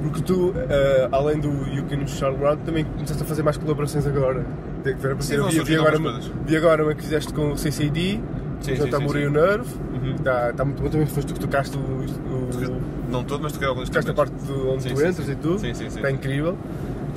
Porque 0.02 0.22
tu, 0.22 0.54
eh, 0.70 1.08
além 1.14 1.40
do 1.40 1.48
You 1.74 1.86
Can 1.90 2.06
Charlie 2.08 2.38
Brown, 2.38 2.58
também 2.58 2.84
começaste 2.84 3.24
a 3.24 3.26
fazer 3.26 3.42
mais 3.42 3.56
colaborações 3.56 4.06
agora. 4.06 4.46
De- 4.84 4.94
de- 4.96 5.24
Sim, 5.24 5.42
vi, 5.48 5.64
vi 5.64 5.76
agora, 5.78 5.98
uma- 5.98 6.20
vi 6.46 6.58
agora 6.58 6.84
uma 6.84 6.94
que 6.94 7.02
fizeste 7.04 7.34
com 7.34 7.54
o 7.54 7.58
CCD, 7.58 8.20
Sim, 8.64 8.74
o 8.74 8.84
sim, 8.84 8.90
Tambour 8.90 9.16
sim, 9.16 9.22
e 9.22 9.26
o 9.26 9.30
sim. 9.30 9.36
Nerve. 9.36 9.76
Uhum. 9.94 10.16
Está 10.16 10.54
tá 10.54 10.66
muito 10.66 10.82
bom 10.82 10.90
também, 10.90 11.08
foste 11.08 11.28
tu 11.28 11.34
que 11.34 11.40
tocaste 11.40 11.78
o, 11.78 11.82
o, 11.82 13.12
Não 13.12 13.24
todo, 13.24 13.44
mas 13.44 13.52
toquei 13.54 13.68
alguns 13.68 13.90
tocaste 13.90 14.12
a 14.12 14.14
parte 14.14 14.34
de 14.34 14.52
onde 14.52 14.84
Sim, 14.84 14.94
tu 14.96 15.06
entras 15.06 15.30
e 15.30 15.36
tudo. 15.36 15.60
Sim, 15.60 15.74
sim. 15.74 15.88
Está 15.88 16.10
incrível. 16.10 16.58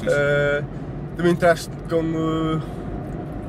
Eh, 0.06 0.62
também 1.16 1.32
entraste 1.32 1.70
com 1.88 2.00
uh, 2.00 2.60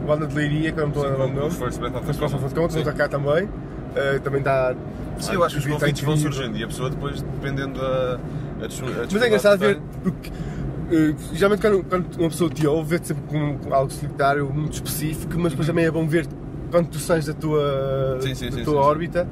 a 0.03 0.07
banda 0.07 0.27
de 0.27 0.35
Leiria, 0.35 0.71
que 0.71 0.79
eu 0.79 0.83
não 0.83 0.89
estou 0.89 1.05
a 1.05 1.09
lembrar 1.09 1.25
o 1.25 1.33
nome. 1.33 1.51
First 1.51 1.79
Breath 1.79 1.95
of 1.95 2.53
the 2.55 2.79
estão 2.79 2.93
cá 2.93 3.09
também. 3.09 3.49
Eh, 3.95 4.19
também 4.19 4.39
está. 4.39 4.75
Sim, 5.19 5.33
eu 5.33 5.43
acho 5.43 5.55
que 5.55 5.59
os 5.59 5.65
está 5.65 5.79
convites 5.79 6.03
vão 6.03 6.15
surgindo 6.15 6.57
e 6.57 6.63
a 6.63 6.67
pessoa 6.67 6.89
depois, 6.89 7.21
dependendo 7.21 7.79
da. 7.79 8.19
Mas 9.11 9.21
é 9.21 9.27
engraçado 9.27 9.59
ver, 9.59 9.79
porque 10.01 10.31
geralmente 11.33 11.61
quando, 11.61 11.83
quando 11.83 12.15
uma 12.17 12.29
pessoa 12.29 12.49
te 12.49 12.65
ouve, 12.65 12.89
vê-te 12.91 13.07
sempre 13.07 13.23
com, 13.27 13.57
com 13.57 13.73
algo 13.73 13.91
solitário, 13.91 14.49
muito 14.51 14.73
específico, 14.73 15.33
mas 15.37 15.51
depois 15.51 15.67
também 15.67 15.85
é 15.85 15.91
bom 15.91 16.07
ver 16.07 16.25
quando 16.71 16.87
tu 16.89 16.99
sais 16.99 17.25
da 17.25 17.33
tua, 17.33 18.17
Sim, 18.21 18.35
sim, 18.35 18.49
da 18.49 18.57
sim, 18.57 18.63
tua 18.63 18.81
órbita 18.81 19.27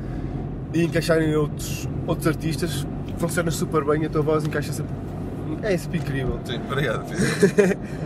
e 0.74 0.84
encaixarem 0.84 1.36
outros, 1.36 1.88
outros 2.08 2.28
artistas, 2.28 2.86
funciona 3.18 3.50
super 3.52 3.84
bem, 3.86 4.06
a 4.06 4.10
tua 4.10 4.22
voz 4.22 4.46
encaixa 4.46 4.72
sempre. 4.74 4.94
É 5.64 5.78
sempre 5.78 6.00
incrível. 6.00 6.40
Sim, 6.46 6.60
obrigado. 6.70 7.06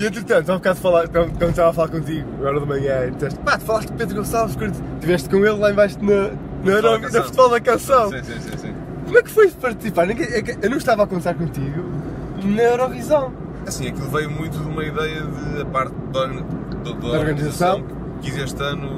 E 0.00 0.06
entretanto, 0.06 0.48
há 0.50 0.54
um 0.54 0.58
bocado 0.58 0.78
falar, 0.78 1.08
quando, 1.08 1.36
quando 1.36 1.50
estava 1.50 1.70
a 1.70 1.72
falar 1.72 1.88
contigo, 1.88 2.28
agora 2.38 2.60
de 2.60 2.66
manhã, 2.66 3.06
e 3.06 3.10
disseste, 3.10 3.38
pá, 3.40 3.58
tu 3.58 3.64
falaste 3.64 3.88
de 3.88 3.94
Pedro 3.94 4.14
Gonçalves, 4.18 4.54
curto. 4.54 4.80
estiveste 4.94 5.28
com 5.28 5.36
ele 5.38 5.58
lá 5.58 5.72
embaixo 5.72 5.98
na, 6.00 6.28
na, 6.28 6.30
Festival 6.62 6.80
da 6.82 6.90
na, 6.90 7.00
Canção. 7.00 7.22
Festival 7.22 7.50
da 7.50 7.60
Canção. 7.60 8.10
Sim, 8.10 8.22
sim, 8.22 8.40
sim, 8.40 8.58
sim. 8.58 8.74
Como 9.06 9.18
é 9.18 9.22
que 9.24 9.30
foi 9.30 9.50
participar? 9.50 10.08
É 10.08 10.14
Eu 10.62 10.70
não 10.70 10.76
estava 10.76 11.02
a 11.02 11.06
conversar 11.08 11.34
contigo 11.34 11.82
na 12.44 12.62
Eurovisão. 12.62 13.32
Assim, 13.66 13.88
aquilo 13.88 14.08
veio 14.08 14.30
muito 14.30 14.56
de 14.56 14.68
uma 14.68 14.84
ideia 14.84 15.20
de 15.22 15.62
a 15.62 15.64
parte 15.64 15.92
da, 16.12 16.20
organ- 16.20 16.42
da- 16.84 16.90
da 16.92 16.98
Da 17.00 17.18
organização. 17.18 17.74
organização 17.78 17.97
quis 18.20 18.36
este 18.36 18.62
ano 18.62 18.88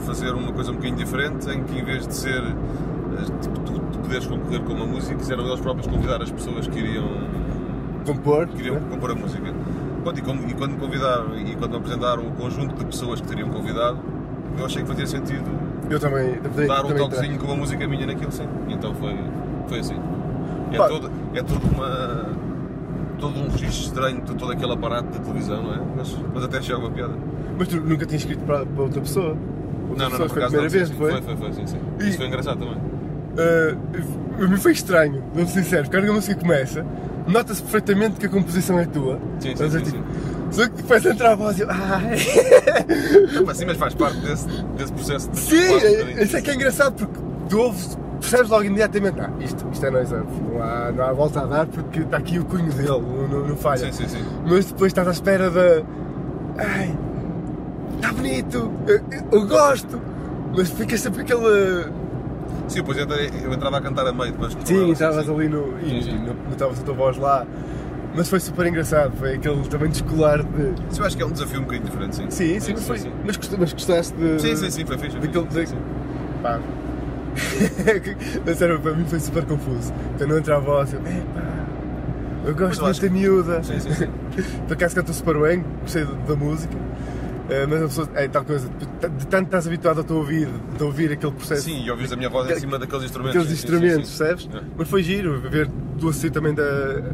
fazer 0.00 0.32
uma 0.34 0.52
coisa 0.52 0.70
um 0.70 0.74
bocadinho 0.74 0.96
diferente, 0.96 1.48
em 1.50 1.62
que 1.64 1.78
em 1.78 1.84
vez 1.84 2.06
de 2.06 2.14
ser 2.14 2.42
eh, 2.42 3.24
tipo, 3.40 3.58
tu, 3.60 3.72
tu 3.92 3.98
poderes 3.98 4.26
concorrer 4.26 4.60
com 4.62 4.72
uma 4.72 4.86
música, 4.86 5.14
quiseram 5.14 5.46
eles 5.46 5.60
próprios 5.60 5.86
convidar 5.86 6.22
as 6.22 6.30
pessoas 6.30 6.66
que 6.66 6.78
iriam, 6.78 7.06
Compor. 8.06 8.46
que 8.48 8.58
iriam 8.60 8.76
né? 8.76 8.82
compor 8.90 9.10
a 9.10 9.14
música. 9.14 9.52
Pronto, 10.02 10.18
e, 10.18 10.22
como- 10.22 10.48
e 10.48 10.54
quando 10.54 10.72
me 10.72 10.78
convidaram 10.78 11.36
e 11.36 11.54
quando 11.56 11.72
me 11.72 11.76
apresentaram 11.76 12.26
o 12.26 12.30
conjunto 12.32 12.74
de 12.76 12.84
pessoas 12.86 13.20
que 13.20 13.26
teriam 13.28 13.50
convidado, 13.50 13.98
eu 14.58 14.64
achei 14.64 14.82
que 14.82 14.88
fazia 14.88 15.06
sentido 15.06 15.44
Eu 15.90 16.00
também. 16.00 16.34
também 16.36 16.66
dar 16.66 16.84
um 16.84 16.94
toquezinho 16.94 17.38
com 17.38 17.46
uma 17.46 17.56
música 17.56 17.86
minha 17.86 18.06
naquilo, 18.06 18.32
sim. 18.32 18.46
Então 18.68 18.94
foi, 18.94 19.18
foi 19.68 19.80
assim. 19.80 19.96
É, 20.72 20.78
Pá. 20.78 20.88
todo, 20.88 21.10
é 21.34 21.42
todo 21.42 21.62
uma. 21.74 22.26
todo 23.18 23.38
um 23.38 23.48
registro 23.50 23.86
estranho 23.88 24.22
de 24.22 24.34
todo 24.34 24.52
aquele 24.52 24.72
aparato 24.72 25.08
da 25.10 25.18
televisão, 25.18 25.62
não 25.62 25.74
é? 25.74 25.78
Mas, 25.98 26.16
mas 26.32 26.44
até 26.44 26.62
chega 26.62 26.78
uma 26.78 26.90
piada. 26.90 27.12
Mas 27.60 27.68
tu 27.68 27.76
nunca 27.80 28.06
tinhas 28.06 28.22
escrito 28.22 28.42
para, 28.44 28.64
para 28.64 28.82
outra 28.82 29.00
pessoa? 29.02 29.36
Outra 29.36 29.38
Não, 29.88 29.96
não, 29.96 30.10
pessoa 30.10 30.18
não, 30.20 30.28
foi 30.34 30.42
a 30.42 30.46
primeira 30.46 30.62
não, 30.62 30.70
vez, 30.70 30.88
sim, 30.88 30.94
foi? 30.94 31.12
sim. 31.14 31.22
Foi, 31.22 31.36
foi, 31.36 31.36
foi, 31.36 31.52
sim, 31.52 31.66
sim. 31.66 31.80
E- 32.00 32.08
Isso 32.08 32.16
foi 32.18 32.26
engraçado 32.26 32.58
também. 32.58 32.76
Uh, 34.40 34.48
me 34.48 34.56
foi 34.56 34.72
estranho, 34.72 35.22
vou 35.34 35.46
ser 35.46 35.62
sincero, 35.62 35.88
quando 35.90 36.10
a 36.10 36.12
música 36.12 36.34
começa, 36.40 36.84
nota-se 37.28 37.62
perfeitamente 37.62 38.18
que 38.18 38.24
a 38.26 38.28
composição 38.30 38.78
é 38.78 38.86
tua. 38.86 39.20
Sim, 39.38 39.54
sim, 39.54 39.70
sim, 39.70 39.80
tipo, 39.82 40.04
Só 40.50 40.68
que 40.68 40.76
depois 40.76 41.04
entra 41.06 41.32
a 41.32 41.34
voz 41.36 41.58
e 41.58 41.62
eu. 41.62 41.68
Ai. 41.70 42.16
Não, 43.34 43.44
mas 43.44 43.56
sim, 43.58 43.66
mas 43.66 43.76
faz 43.76 43.94
parte 43.94 44.16
desse, 44.20 44.46
desse 44.76 44.92
processo 44.92 45.30
de 45.30 45.38
Sim, 45.38 45.56
um 45.68 45.80
bocadinho. 45.80 46.22
isso 46.22 46.36
é 46.36 46.40
que 46.40 46.50
é 46.50 46.54
engraçado 46.54 46.94
porque 46.94 47.20
tu 47.48 47.58
ouves, 47.60 47.98
percebes 48.20 48.48
logo 48.50 48.64
imediatamente, 48.64 49.20
ah, 49.20 49.30
isto, 49.40 49.66
isto 49.70 49.84
é 49.86 49.90
noise 49.90 50.12
Earth, 50.14 50.26
não 50.50 50.62
há, 50.62 50.90
não 50.92 51.04
há 51.04 51.12
volta 51.12 51.40
a 51.42 51.44
dar 51.46 51.66
porque 51.66 52.00
está 52.00 52.16
aqui 52.16 52.38
o 52.38 52.44
cunho 52.46 52.72
dele, 52.72 52.88
não, 52.88 53.28
não, 53.28 53.48
não 53.48 53.56
falha. 53.56 53.92
Sim, 53.92 54.06
sim, 54.08 54.08
sim. 54.16 54.24
Mas 54.46 54.64
depois 54.66 54.90
estás 54.90 55.06
à 55.06 55.10
espera 55.12 55.50
da. 55.50 55.82
Ai, 56.58 56.96
está 58.00 58.12
bonito, 58.12 58.72
eu, 58.86 59.00
eu 59.32 59.46
gosto, 59.46 60.00
Mas 60.56 60.70
fica 60.70 60.96
sempre 60.96 61.22
aquele. 61.22 61.84
Sim, 62.68 62.80
depois 62.80 62.98
eu, 62.98 63.06
eu 63.08 63.52
entrava 63.52 63.78
a 63.78 63.80
cantar 63.80 64.06
a 64.06 64.12
meio 64.12 64.32
depois 64.32 64.54
que 64.54 64.66
Sim, 64.66 64.92
estavas 64.92 65.24
sim. 65.26 65.32
ali 65.34 65.48
no. 65.48 65.74
Sim, 65.80 65.98
E 65.98 66.02
sim. 66.04 66.18
não 66.18 66.52
estavas 66.52 66.80
a 66.80 66.82
tua 66.82 66.94
voz 66.94 67.16
lá. 67.16 67.46
Mas 68.14 68.28
foi 68.28 68.40
super 68.40 68.66
engraçado, 68.66 69.12
foi 69.16 69.34
aquele 69.36 69.60
também 69.68 69.88
descolar 69.88 70.42
de. 70.42 70.74
Sim, 70.90 71.00
eu 71.00 71.06
acho 71.06 71.16
que 71.16 71.22
é 71.22 71.26
um 71.26 71.30
desafio 71.30 71.60
um 71.60 71.62
bocadinho 71.62 71.88
diferente, 71.88 72.16
sim. 72.16 72.26
Sim, 72.30 72.58
sim, 72.60 72.72
mas 72.74 72.86
foi. 72.86 73.12
Mas 73.24 73.36
gost- 73.36 73.56
mas 73.58 73.72
gostaste 73.72 74.14
de. 74.16 74.40
Sim, 74.40 74.56
sim, 74.56 74.70
sim, 74.70 74.84
foi 74.86 74.98
fixe. 74.98 75.16
Daquele. 75.18 75.46
fixe, 75.46 75.66
sim, 75.66 75.76
de- 75.76 76.42
Pá. 76.42 76.58
A 78.50 78.54
sério, 78.54 78.80
para 78.80 78.92
mim 78.92 79.04
foi 79.06 79.20
super 79.20 79.44
confuso. 79.44 79.92
Então 80.14 80.26
não 80.26 80.38
entra 80.38 80.56
a 80.56 80.58
voz, 80.58 80.92
eu. 80.92 81.00
Eu 82.44 82.54
gosto 82.56 82.82
da 83.00 83.10
miúda. 83.10 83.62
Sim, 83.62 83.78
sim, 83.78 83.92
sim. 83.92 84.08
Por 84.66 84.72
acaso 84.72 84.94
canto 84.96 85.12
super 85.12 85.38
bem, 85.40 85.64
gostei 85.82 86.04
da- 86.04 86.12
da 86.28 86.34
música. 86.34 86.74
Eh, 87.50 87.66
mas 87.66 87.82
a 87.82 87.86
pessoa, 87.86 88.08
é 88.14 88.28
tal 88.28 88.44
coisa, 88.44 88.68
de 88.68 89.26
tanto 89.26 89.46
estás 89.46 89.66
habituado 89.66 90.00
a 90.00 90.04
te 90.04 90.12
ouvir, 90.12 90.48
de 90.78 90.84
ouvir 90.84 91.10
aquele 91.12 91.32
processo, 91.32 91.62
Sim, 91.62 91.82
e 91.84 91.90
ouvis 91.90 92.12
a 92.12 92.16
minha 92.16 92.28
voz 92.30 92.48
em 92.48 92.60
cima 92.60 92.78
daqueles 92.78 93.04
instrumentos. 93.06 93.36
aqueles 93.40 93.58
sim, 93.58 93.64
instrumentos, 93.66 94.08
sim, 94.08 94.12
sim. 94.14 94.24
percebes? 94.24 94.48
É. 94.54 94.60
Mas 94.78 94.88
foi 94.88 95.02
giro 95.02 95.40
ver 95.50 95.68
tu 95.98 96.08
assim 96.10 96.30
também 96.30 96.54
da, 96.54 96.62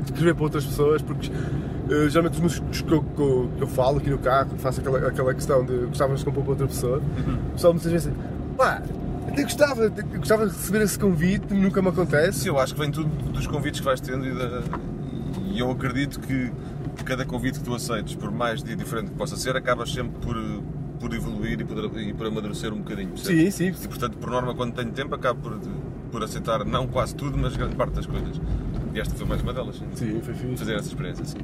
escrever 0.05 0.35
para 0.35 0.45
outras 0.45 0.65
pessoas, 0.67 1.01
porque 1.01 1.31
eh, 1.33 2.09
geralmente 2.11 2.35
os 2.35 2.41
músicos 2.41 2.83
que 2.83 2.93
eu, 2.93 3.03
que 3.03 3.21
eu- 3.23 3.51
que 3.57 3.63
eu 3.63 3.67
falo 3.67 3.97
aqui 3.97 4.11
no 4.11 4.19
carro, 4.19 4.51
faço 4.59 4.81
aquela, 4.81 5.09
aquela 5.09 5.33
questão 5.35 5.65
de 5.65 5.73
gostavas 5.87 6.19
de 6.19 6.25
compor 6.27 6.43
para 6.43 6.53
outra 6.53 6.67
pessoa, 6.67 6.99
Uhum. 6.99 7.35
o 7.49 7.53
pessoal 7.53 7.73
muitas 7.73 7.91
vezes 7.93 8.13
pá, 8.59 8.83
até 9.29 9.43
gostava, 9.43 9.87
até 9.87 10.03
gostava 10.03 10.47
de 10.47 10.53
receber 10.55 10.83
esse 10.83 10.99
convite, 10.99 11.55
nunca 11.55 11.81
me 11.81 11.89
acontece. 11.89 12.41
Sim, 12.41 12.49
eu 12.49 12.59
acho 12.59 12.75
que 12.75 12.81
vem 12.81 12.91
tudo 12.91 13.09
dos 13.33 13.47
convites 13.47 13.81
que 13.81 13.87
vais 13.87 14.01
tendo 14.01 14.27
e, 14.27 14.35
da- 14.35 14.63
e 15.51 15.61
eu 15.61 15.71
acredito 15.71 16.21
que 16.21 16.51
cada 17.07 17.25
convite 17.25 17.59
que 17.61 17.65
tu 17.65 17.75
aceites, 17.75 18.15
por 18.15 18.31
mais 18.31 18.63
dia 18.63 18.77
diferente 18.77 19.11
que 19.11 19.17
possa 19.17 19.37
ser, 19.37 19.57
acabas 19.57 19.93
sempre 19.93 20.19
por, 20.21 20.37
por 21.01 21.15
evoluir 21.15 21.61
e 21.61 21.65
por, 21.65 21.99
e 22.01 22.13
por 22.13 22.27
amadurecer 22.27 22.73
um 22.73 22.79
bocadinho. 22.79 23.11
percebes? 23.11 23.55
Sim, 23.55 23.73
sim. 23.73 23.85
E 23.85 23.89
portanto, 23.89 24.19
por 24.19 24.31
norma, 24.31 24.55
quando 24.55 24.75
tenho 24.75 24.91
tempo, 24.93 25.15
acabo 25.15 25.41
por, 25.41 25.59
por 26.11 26.23
aceitar 26.23 26.65
não 26.65 26.87
quase 26.87 27.15
tudo, 27.15 27.39
mas 27.39 27.57
grande 27.57 27.77
parte 27.77 27.93
das 27.95 28.07
coisas. 28.07 28.41
E 28.95 29.01
esta 29.01 29.15
foi 29.15 29.27
mais 29.27 29.41
uma 29.43 29.53
delas, 29.53 29.77
sim. 29.77 29.87
Sim, 29.95 30.21
foi 30.23 30.35
fixe. 30.35 30.57
Fazer 30.57 30.75
essa 30.77 30.89
experiência, 30.89 31.25
sim. 31.25 31.39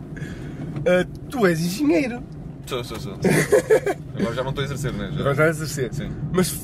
Ah, 0.86 1.06
tu 1.30 1.46
és 1.46 1.60
engenheiro, 1.60 2.22
Sou, 2.66 2.82
sou, 2.84 2.98
sou. 3.00 3.12
Agora 4.18 4.34
já 4.34 4.42
não 4.42 4.50
estou 4.50 4.62
a 4.62 4.64
exercer, 4.64 4.92
né? 4.92 5.10
Já- 5.12 5.20
agora 5.20 5.34
já 5.34 5.44
és 5.46 5.56
exercer. 5.60 5.92
Sim. 5.92 6.10
Mas 6.32 6.58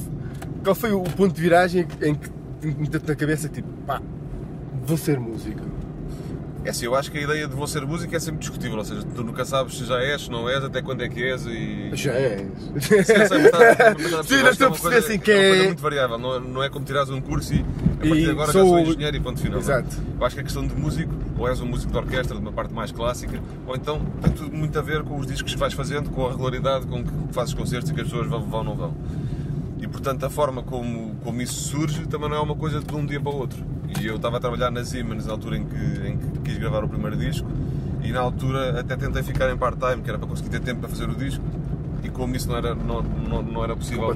qual 0.63 0.75
foi 0.75 0.93
o 0.93 1.03
ponto 1.03 1.35
de 1.35 1.41
viragem 1.43 1.87
em 2.03 2.15
que 2.15 2.29
te 2.61 2.67
meteu 2.79 3.01
na 3.07 3.15
cabeça 3.17 3.49
tipo, 3.49 3.69
pá, 3.87 4.01
vou 4.87 4.97
ser 4.97 5.19
músico? 5.19 5.61
É 6.69 6.71
assim, 6.71 6.85
eu 6.85 6.95
acho 6.95 7.11
que 7.11 7.17
a 7.17 7.23
ideia 7.23 7.49
de 7.49 7.55
vou 7.57 7.67
ser 7.67 7.81
músico 7.87 8.15
é 8.15 8.19
sempre 8.21 8.41
discutível, 8.41 8.77
ou 8.77 8.85
seja, 8.85 9.01
tu 9.15 9.25
nunca 9.25 9.43
sabes 9.47 9.79
se 9.79 9.87
já 9.87 10.03
és, 10.03 10.21
se 10.21 10.31
não 10.31 10.47
és, 10.51 10.63
até 10.63 10.83
quando 10.83 11.03
é 11.03 11.09
que 11.09 11.23
és 11.23 11.47
e. 11.47 11.89
Já 11.95 12.13
és. 12.13 12.43
Sim, 12.81 12.95
eu 12.95 13.05
sei, 13.05 13.17
mas 13.17 13.33
está- 13.33 13.59
mas 13.59 14.05
está- 14.05 14.23
Sim, 14.23 14.23
acho 14.23 14.29
que 14.29 14.35
não 14.35 14.47
é 14.49 14.51
estou 14.51 14.67
a 14.67 14.71
perceber 14.73 14.97
assim 14.99 15.19
que 15.19 15.31
é 15.31 15.35
uma 15.35 15.49
coisa 15.49 15.63
é. 15.63 15.67
muito 15.69 15.81
variável, 15.83 16.19
não, 16.19 16.41
não 16.41 16.63
é 16.63 16.69
como 16.69 16.85
tirares 16.85 17.09
um 17.09 17.23
curso 17.23 17.55
e 17.55 17.57
a 17.57 17.61
E 18.05 18.09
partir 18.11 18.25
de 18.25 18.31
agora 18.31 18.53
sou- 18.53 18.63
já 18.65 18.69
sou 18.69 18.81
engenheiro 18.81 19.17
e 19.17 19.21
ponto 19.21 19.41
final. 19.41 19.55
não. 19.55 19.61
Exato. 19.61 19.97
Eu 20.21 20.27
acho 20.27 20.35
que 20.35 20.41
a 20.43 20.45
questão 20.45 20.67
de 20.67 20.75
músico, 20.75 21.15
ou 21.39 21.49
és 21.49 21.59
um 21.59 21.67
músico 21.67 21.91
de 21.91 21.97
orquestra, 21.99 22.37
de 22.37 22.43
uma 22.43 22.53
parte 22.53 22.75
mais 22.75 22.93
clássica, 22.93 23.41
ou 23.67 23.75
então 23.75 24.03
tem 24.21 24.33
tudo 24.33 24.55
muito 24.55 24.79
a 24.79 24.83
ver 24.83 25.03
com 25.05 25.17
os 25.19 25.27
discos 25.27 25.55
que 25.55 25.59
vais 25.59 25.73
fazendo, 25.73 26.11
com 26.11 26.27
a 26.27 26.31
regularidade 26.33 26.87
com 26.87 27.03
que 27.03 27.11
fazes 27.33 27.55
concertos 27.55 27.91
e 27.91 27.95
que 27.95 28.03
as 28.03 28.09
pessoas 28.09 28.29
vão 28.29 28.43
vão 28.43 28.59
ou 28.59 28.65
não 28.67 28.75
vão. 28.75 28.95
E 29.81 29.87
portanto 29.89 30.23
a 30.25 30.29
forma 30.29 30.63
como, 30.63 31.15
como 31.25 31.41
isso 31.41 31.55
surge 31.71 32.07
também 32.09 32.29
não 32.29 32.37
é 32.37 32.41
uma 32.41 32.55
coisa 32.57 32.79
de 32.81 32.95
um 32.95 33.07
dia 33.07 33.19
para 33.19 33.33
o 33.33 33.37
outro. 33.39 33.65
E 33.99 34.07
eu 34.07 34.17
estava 34.17 34.37
a 34.37 34.41
trabalhar 34.41 34.71
na 34.71 34.85
Siemens 34.85 35.27
na 35.27 35.33
altura 35.33 35.57
em 35.57 35.65
que, 35.65 36.09
em 36.09 36.19
que 36.19 36.39
quis 36.41 36.59
gravar 36.59 36.85
o 36.85 36.89
primeiro 36.89 37.17
disco 37.17 37.49
e 38.03 38.13
na 38.13 38.21
altura 38.21 38.81
até 38.81 38.97
tentei 38.97 39.23
ficar 39.23 39.51
em 39.51 39.57
part-time, 39.57 40.03
que 40.03 40.09
era 40.09 40.19
para 40.19 40.29
conseguir 40.29 40.51
ter 40.51 40.61
tempo 40.61 40.81
para 40.81 40.89
fazer 40.89 41.09
o 41.09 41.15
disco 41.15 41.45
e 42.03 42.09
como 42.09 42.35
isso 42.37 42.49
não 42.49 42.57
era, 42.57 42.75
não, 42.75 43.03
não, 43.03 43.43
não 43.43 43.65
era 43.65 43.75
possível 43.75 44.15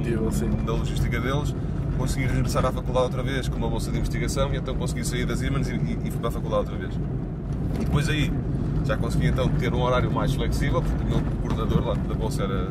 na 0.65 0.73
logística 0.73 1.21
deles, 1.21 1.55
consegui 1.99 2.27
regressar 2.27 2.65
à 2.65 2.73
faculdade 2.73 3.07
outra 3.07 3.23
vez 3.23 3.49
com 3.49 3.57
uma 3.57 3.69
bolsa 3.69 3.91
de 3.91 3.99
investigação 3.99 4.53
e 4.55 4.57
então 4.57 4.75
consegui 4.75 5.05
sair 5.05 5.27
das 5.27 5.41
Siemens 5.41 5.69
e, 5.69 5.75
e, 5.75 5.99
e 6.05 6.11
fui 6.11 6.21
para 6.21 6.29
a 6.29 6.33
faculdade 6.33 6.71
outra 6.71 6.77
vez. 6.77 6.95
E 7.77 7.85
depois 7.85 8.09
aí 8.09 8.33
já 8.85 8.97
consegui 8.97 9.29
então 9.29 9.49
ter 9.49 9.73
um 9.73 9.81
horário 9.81 10.11
mais 10.11 10.35
flexível, 10.35 10.83
porque 10.83 11.05
o 11.05 11.07
meu 11.07 11.21
coordenador 11.41 11.87
lá 11.87 11.95
da 11.95 12.15
bolsa 12.15 12.45
era, 12.45 12.69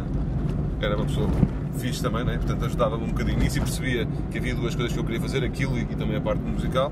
era 0.82 0.96
uma 0.96 1.06
pessoa 1.06 1.28
fixe 1.78 2.02
também, 2.02 2.24
né? 2.24 2.38
portanto 2.38 2.66
ajudava-me 2.66 3.04
um 3.04 3.08
bocadinho 3.08 3.40
nisso 3.40 3.58
e 3.58 3.62
percebia 3.62 4.08
que 4.30 4.38
havia 4.38 4.54
duas 4.56 4.76
coisas 4.76 4.94
que 4.94 5.00
eu 5.00 5.04
queria 5.04 5.22
fazer, 5.22 5.44
aquilo 5.44 5.78
e, 5.78 5.82
e 5.82 5.96
também 5.96 6.16
a 6.18 6.22
parte 6.22 6.42
musical. 6.42 6.92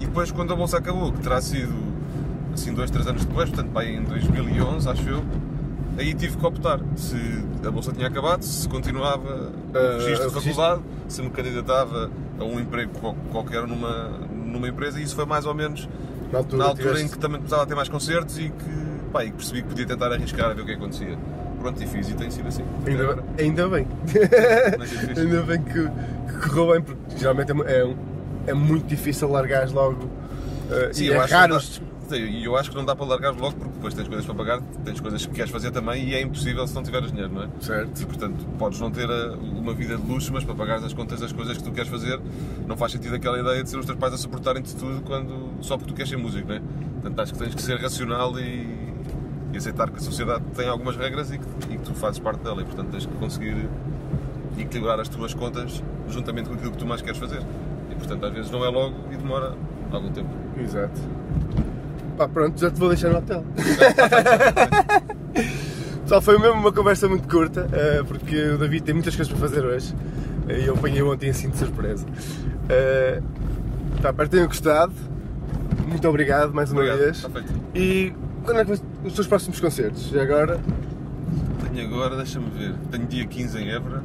E 0.00 0.06
depois 0.06 0.30
quando 0.30 0.52
a 0.52 0.56
bolsa 0.56 0.78
acabou, 0.78 1.12
que 1.12 1.20
terá 1.20 1.40
sido 1.40 1.72
assim 2.54 2.72
dois, 2.74 2.90
três 2.90 3.06
anos 3.06 3.24
depois, 3.24 3.48
portanto 3.50 3.80
em 3.82 4.02
2011 4.02 4.88
acho 4.88 5.08
eu, 5.08 5.22
aí 5.98 6.12
tive 6.14 6.36
que 6.36 6.44
optar 6.46 6.80
se 6.96 7.16
a 7.66 7.70
bolsa 7.70 7.92
tinha 7.92 8.08
acabado, 8.08 8.42
se 8.42 8.68
continuava 8.68 9.52
Ah, 9.74 9.78
o 9.78 9.98
registro 10.00 10.30
de 10.30 10.36
o 10.36 10.38
registro. 10.40 10.40
faculdade, 10.54 10.82
se 11.08 11.22
me 11.22 11.30
candidatava 11.30 12.10
a 12.40 12.44
um 12.44 12.58
emprego 12.58 12.90
qual- 12.98 13.16
qualquer 13.30 13.66
numa, 13.66 14.10
numa 14.34 14.68
empresa 14.68 14.98
e 14.98 15.02
isso 15.04 15.14
foi 15.14 15.24
mais 15.26 15.46
ou 15.46 15.54
menos 15.54 15.88
Na 16.32 16.38
altura, 16.38 16.62
na 16.62 16.68
altura 16.70 16.88
tiveste- 16.88 17.06
em 17.06 17.10
que 17.10 17.18
também 17.18 17.38
precisava 17.38 17.66
ter 17.66 17.74
mais 17.74 17.88
concertos 17.88 18.38
e 18.38 18.48
que, 18.50 19.10
pá, 19.12 19.24
e 19.24 19.30
que 19.30 19.36
percebi 19.36 19.62
que 19.62 19.68
podia 19.68 19.86
tentar 19.86 20.10
arriscar 20.12 20.50
a 20.50 20.54
ver 20.54 20.62
o 20.62 20.64
que 20.66 20.72
acontecia. 20.72 21.16
Pronto, 21.62 21.82
e 21.82 21.86
fiz 21.86 22.08
e 22.10 22.14
tem 22.14 22.30
sido 22.30 22.48
assim. 22.48 22.64
Ainda, 22.86 23.24
ainda 23.38 23.68
bem. 23.68 23.86
É 25.16 25.18
ainda 25.20 25.42
bem 25.42 25.62
que, 25.62 25.72
que 26.42 26.48
correu 26.48 26.72
bem, 26.72 26.82
porque 26.82 27.18
geralmente 27.18 27.52
é, 27.52 27.82
é, 27.82 27.94
é 28.48 28.54
muito 28.54 28.86
difícil 28.86 29.30
largares 29.30 29.72
logo. 29.72 30.08
ah, 30.70 30.92
Sim, 30.92 31.04
e 31.04 31.06
eu 31.08 31.22
é 31.22 31.26
raro. 31.26 31.58
E 32.10 32.44
eu 32.44 32.56
acho 32.58 32.68
que 32.68 32.76
não 32.76 32.84
dá 32.84 32.94
para 32.94 33.06
largar 33.06 33.30
logo 33.30 33.52
porque 33.56 33.72
depois 33.74 33.94
tens 33.94 34.06
coisas 34.06 34.26
para 34.26 34.34
pagar, 34.34 34.60
tens 34.84 35.00
coisas 35.00 35.24
que 35.24 35.32
queres 35.32 35.50
fazer 35.50 35.70
também 35.70 36.08
e 36.10 36.14
é 36.14 36.20
impossível 36.20 36.66
se 36.66 36.74
não 36.74 36.82
tiveres 36.82 37.10
dinheiro, 37.10 37.32
não 37.32 37.44
é? 37.44 37.48
Certo. 37.60 38.02
E 38.02 38.04
portanto, 38.04 38.44
podes 38.58 38.78
não 38.80 38.90
ter 38.90 39.08
a- 39.10 39.32
uma 39.32 39.72
vida 39.72 39.96
de 39.96 40.02
luxo, 40.06 40.30
mas 40.30 40.44
para 40.44 40.54
pagares 40.54 40.84
as 40.84 40.92
contas 40.92 41.20
das 41.20 41.32
coisas 41.32 41.56
que 41.56 41.62
tu 41.64 41.72
queres 41.72 41.88
fazer, 41.88 42.20
não 42.66 42.76
faz 42.76 42.92
sentido 42.92 43.14
aquela 43.14 43.40
ideia 43.40 43.62
de 43.62 43.70
ser 43.70 43.78
os 43.78 43.86
teus 43.86 43.96
pais 43.96 44.12
a 44.12 44.18
suportarem-te 44.18 44.76
tudo 44.76 45.00
quando, 45.02 45.52
só 45.62 45.78
porque 45.78 45.90
tu 45.92 45.96
queres 45.96 46.10
ser 46.10 46.18
músico, 46.18 46.46
não 46.48 46.56
é? 46.56 46.60
Portanto, 47.00 47.20
acho 47.20 47.32
que 47.32 47.38
tens 47.38 47.54
que 47.54 47.62
ser 47.62 47.78
racional 47.80 48.38
e, 48.38 48.91
e 49.52 49.56
aceitar 49.58 49.90
que 49.90 49.96
a 49.96 50.00
sociedade 50.00 50.42
tem 50.54 50.68
algumas 50.68 50.96
regras 50.96 51.30
e 51.30 51.38
que, 51.38 51.44
e 51.70 51.76
que 51.76 51.82
tu 51.82 51.94
fazes 51.94 52.18
parte 52.18 52.40
dela 52.42 52.62
e 52.62 52.64
portanto 52.64 52.88
tens 52.90 53.06
que 53.06 53.12
conseguir 53.14 53.68
equilibrar 54.58 54.98
as 55.00 55.08
tuas 55.08 55.34
contas 55.34 55.82
juntamente 56.08 56.48
com 56.48 56.54
aquilo 56.54 56.72
que 56.72 56.78
tu 56.78 56.86
mais 56.86 57.02
queres 57.02 57.18
fazer. 57.18 57.40
E 57.90 57.94
portanto, 57.94 58.26
às 58.26 58.32
vezes 58.32 58.50
não 58.50 58.64
é 58.64 58.68
logo 58.68 58.94
e 59.12 59.16
demora 59.16 59.54
algum 59.90 60.10
tempo. 60.10 60.30
Exato. 60.58 61.00
Pá, 62.16 62.28
pronto, 62.28 62.58
já 62.60 62.70
te 62.70 62.78
vou 62.78 62.88
deixar 62.88 63.10
no 63.10 63.18
hotel. 63.18 63.44
Pessoal, 66.02 66.20
foi 66.20 66.38
mesmo 66.38 66.54
uma 66.60 66.72
conversa 66.72 67.08
muito 67.08 67.28
curta, 67.28 67.68
eh, 67.72 68.02
porque 68.06 68.36
o 68.50 68.58
David 68.58 68.82
tem 68.84 68.94
muitas 68.94 69.14
coisas 69.16 69.32
para 69.32 69.40
fazer 69.48 69.64
hoje 69.64 69.94
eh, 70.48 70.60
e 70.60 70.66
eu 70.66 70.74
apanhei 70.74 71.02
ontem 71.02 71.30
assim 71.30 71.48
de 71.48 71.56
surpresa. 71.58 72.04
Eh, 72.68 73.20
Tá, 74.00 74.10
espero 74.10 74.28
que 74.28 74.34
tenham 74.34 74.48
gostado. 74.48 74.92
Muito 75.86 76.08
obrigado 76.08 76.52
mais 76.52 76.72
uma 76.72 76.80
Obrigado, 76.80 76.98
vez. 77.04 77.20
feito. 77.24 77.52
E 77.72 78.12
quando 78.44 78.60
é 78.60 78.64
que 78.64 78.72
os 78.72 79.12
teus 79.14 79.26
próximos 79.26 79.60
concertos? 79.60 80.10
E 80.12 80.18
agora? 80.18 80.60
Tenho 81.72 81.86
agora, 81.86 82.16
deixa-me 82.16 82.50
ver, 82.50 82.74
tenho 82.90 83.06
dia 83.06 83.26
15 83.26 83.58
em 83.58 83.70
Évora 83.70 84.02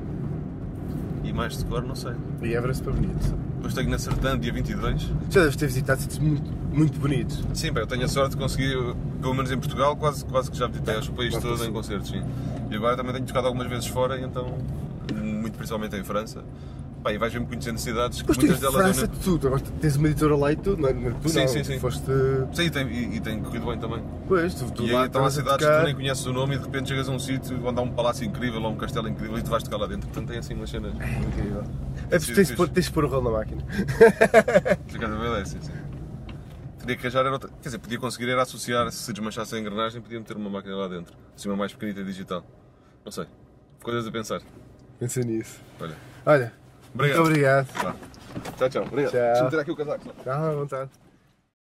e 1.24 1.34
mais 1.34 1.58
de 1.58 1.66
cor 1.66 1.84
não 1.84 1.96
sei. 1.96 2.14
E 2.42 2.54
Everest 2.54 2.84
para 2.84 2.94
bonito. 2.94 3.36
Depois 3.56 3.74
tenho 3.74 3.90
na 3.90 4.00
Sertã, 4.00 4.40
dia 4.40 4.54
22. 4.54 5.02
Já 5.30 5.42
deves 5.42 5.56
ter 5.56 5.68
visitado 5.68 6.02
sítios 6.02 6.20
muito, 6.20 6.52
muito 6.72 7.00
bonitos. 7.00 7.44
Sim, 7.54 7.72
bem, 7.72 7.84
eu 7.84 7.88
tenho 7.88 8.06
a 8.06 8.08
sorte 8.08 8.32
de 8.32 8.38
conseguir, 8.38 8.78
pelo 9.20 9.34
menos 9.34 9.52
em 9.52 9.58
Portugal, 9.58 9.96
quase, 9.98 10.24
quase 10.26 10.50
que 10.50 10.58
já 10.58 10.68
visitei 10.68 10.96
acho, 10.96 11.12
o 11.12 11.16
país 11.16 11.36
todo 11.36 11.66
em 11.66 11.72
concertos, 11.72 12.10
sim. 12.10 12.24
E 12.70 12.76
agora 12.76 12.96
também 12.96 13.14
tenho 13.14 13.26
tocado 13.26 13.48
algumas 13.48 13.68
vezes 13.68 13.88
fora, 13.88 14.20
então, 14.22 14.58
muito 15.14 15.58
principalmente 15.58 15.96
em 15.96 16.04
França. 16.04 16.44
Pá, 17.04 17.14
e 17.14 17.18
vais-me 17.18 17.46
conhecendo 17.46 17.78
cidades 17.78 18.22
que 18.22 18.28
muitas 18.28 18.60
delas... 18.60 18.76
França 18.76 19.02
eu 19.02 19.08
de 19.08 19.20
tudo, 19.20 19.48
agora 19.48 19.62
tens 19.80 19.96
uma 19.96 20.08
editora 20.08 20.36
lá 20.36 20.52
e 20.52 20.56
tudo, 20.56 20.82
não 20.82 20.90
é? 20.90 20.94
Não, 20.94 21.14
tu 21.20 21.30
Sim, 21.30 21.40
não, 21.42 21.48
sim, 21.48 21.64
sim. 21.64 21.80
Foste. 21.80 22.04
Sim, 22.54 22.64
e 22.64 22.70
tem, 22.72 22.88
e, 22.88 23.16
e 23.16 23.20
tem 23.22 23.40
corrido 23.42 23.66
bem 23.68 23.78
também. 23.78 24.04
Pois, 24.28 24.54
tu, 24.56 24.72
tu 24.72 24.84
e 24.84 24.92
lá 24.92 25.02
aí 25.02 25.08
então 25.08 25.24
há 25.24 25.32
cidades 25.32 25.66
que 25.66 25.78
tu 25.80 25.84
nem 25.84 25.96
conheces 25.96 26.26
o 26.26 26.34
nome 26.34 26.56
e 26.56 26.58
de 26.58 26.66
repente 26.66 26.90
chegas 26.90 27.08
a 27.08 27.12
um 27.12 27.20
sítio 27.20 27.66
onde 27.66 27.80
há 27.80 27.84
um 27.84 27.92
palácio 27.92 28.26
incrível 28.26 28.62
ou 28.62 28.72
um 28.72 28.76
castelo 28.76 29.08
incrível 29.08 29.38
e 29.38 29.42
tu 29.44 29.50
vais 29.50 29.64
tocar 29.64 29.78
lá 29.78 29.88
dentro. 29.88 30.08
Portanto 30.08 30.28
tem 30.30 30.40
assim 30.40 30.54
umas 30.56 30.70
cenas. 30.70 30.94
Incrível. 30.94 31.64
É, 32.10 32.20
Sim, 32.20 32.32
tu 32.32 32.36
tens, 32.36 32.52
pôr- 32.52 32.70
tens 32.70 32.86
de 32.86 32.92
pôr 32.92 33.06
o 33.06 33.08
rolo 33.08 33.32
na 33.32 33.38
máquina. 33.38 33.62
Por 33.64 34.98
acaso 34.98 35.36
é 35.36 35.46
sim, 35.46 35.62
sim. 35.62 35.72
Teria 36.80 36.96
que 36.96 37.02
arranjar 37.06 37.20
era 37.20 37.32
outra. 37.32 37.50
Quer 37.50 37.70
dizer, 37.70 37.80
podia 37.80 38.00
conseguir 38.00 38.30
era 38.30 38.42
associar, 38.42 38.92
se 38.92 39.12
desmanchasse 39.14 39.56
a 39.56 39.60
engrenagem, 39.60 40.02
podia 40.02 40.20
meter 40.20 40.36
uma 40.38 40.50
máquina 40.50 40.76
lá 40.76 40.88
dentro. 40.88 41.16
Assim, 41.36 41.50
uma 41.50 41.58
mais 41.58 41.74
pequenita 41.74 42.00
e 42.02 42.04
digital. 42.04 42.46
Não 43.06 43.12
sei. 43.12 43.26
Coisas 43.84 44.08
a 44.08 44.12
pensar. 44.12 44.42
Pensa 45.00 45.22
nisso. 45.22 45.60
Olha. 45.80 45.96
Olha, 46.26 46.54
Obrigado. 46.98 47.18
muito 47.20 47.30
obrigado. 47.30 47.68
Tchau, 48.58 48.70
tchau. 48.70 48.84
Obrigado. 48.84 49.12
Tchau. 49.12 49.22
Deixa-me 49.22 49.50
tirar 49.50 49.62
aqui 49.62 49.72
o 49.72 49.76
casaco. 49.76 50.14
à 50.26 50.52
vontade. 50.52 50.90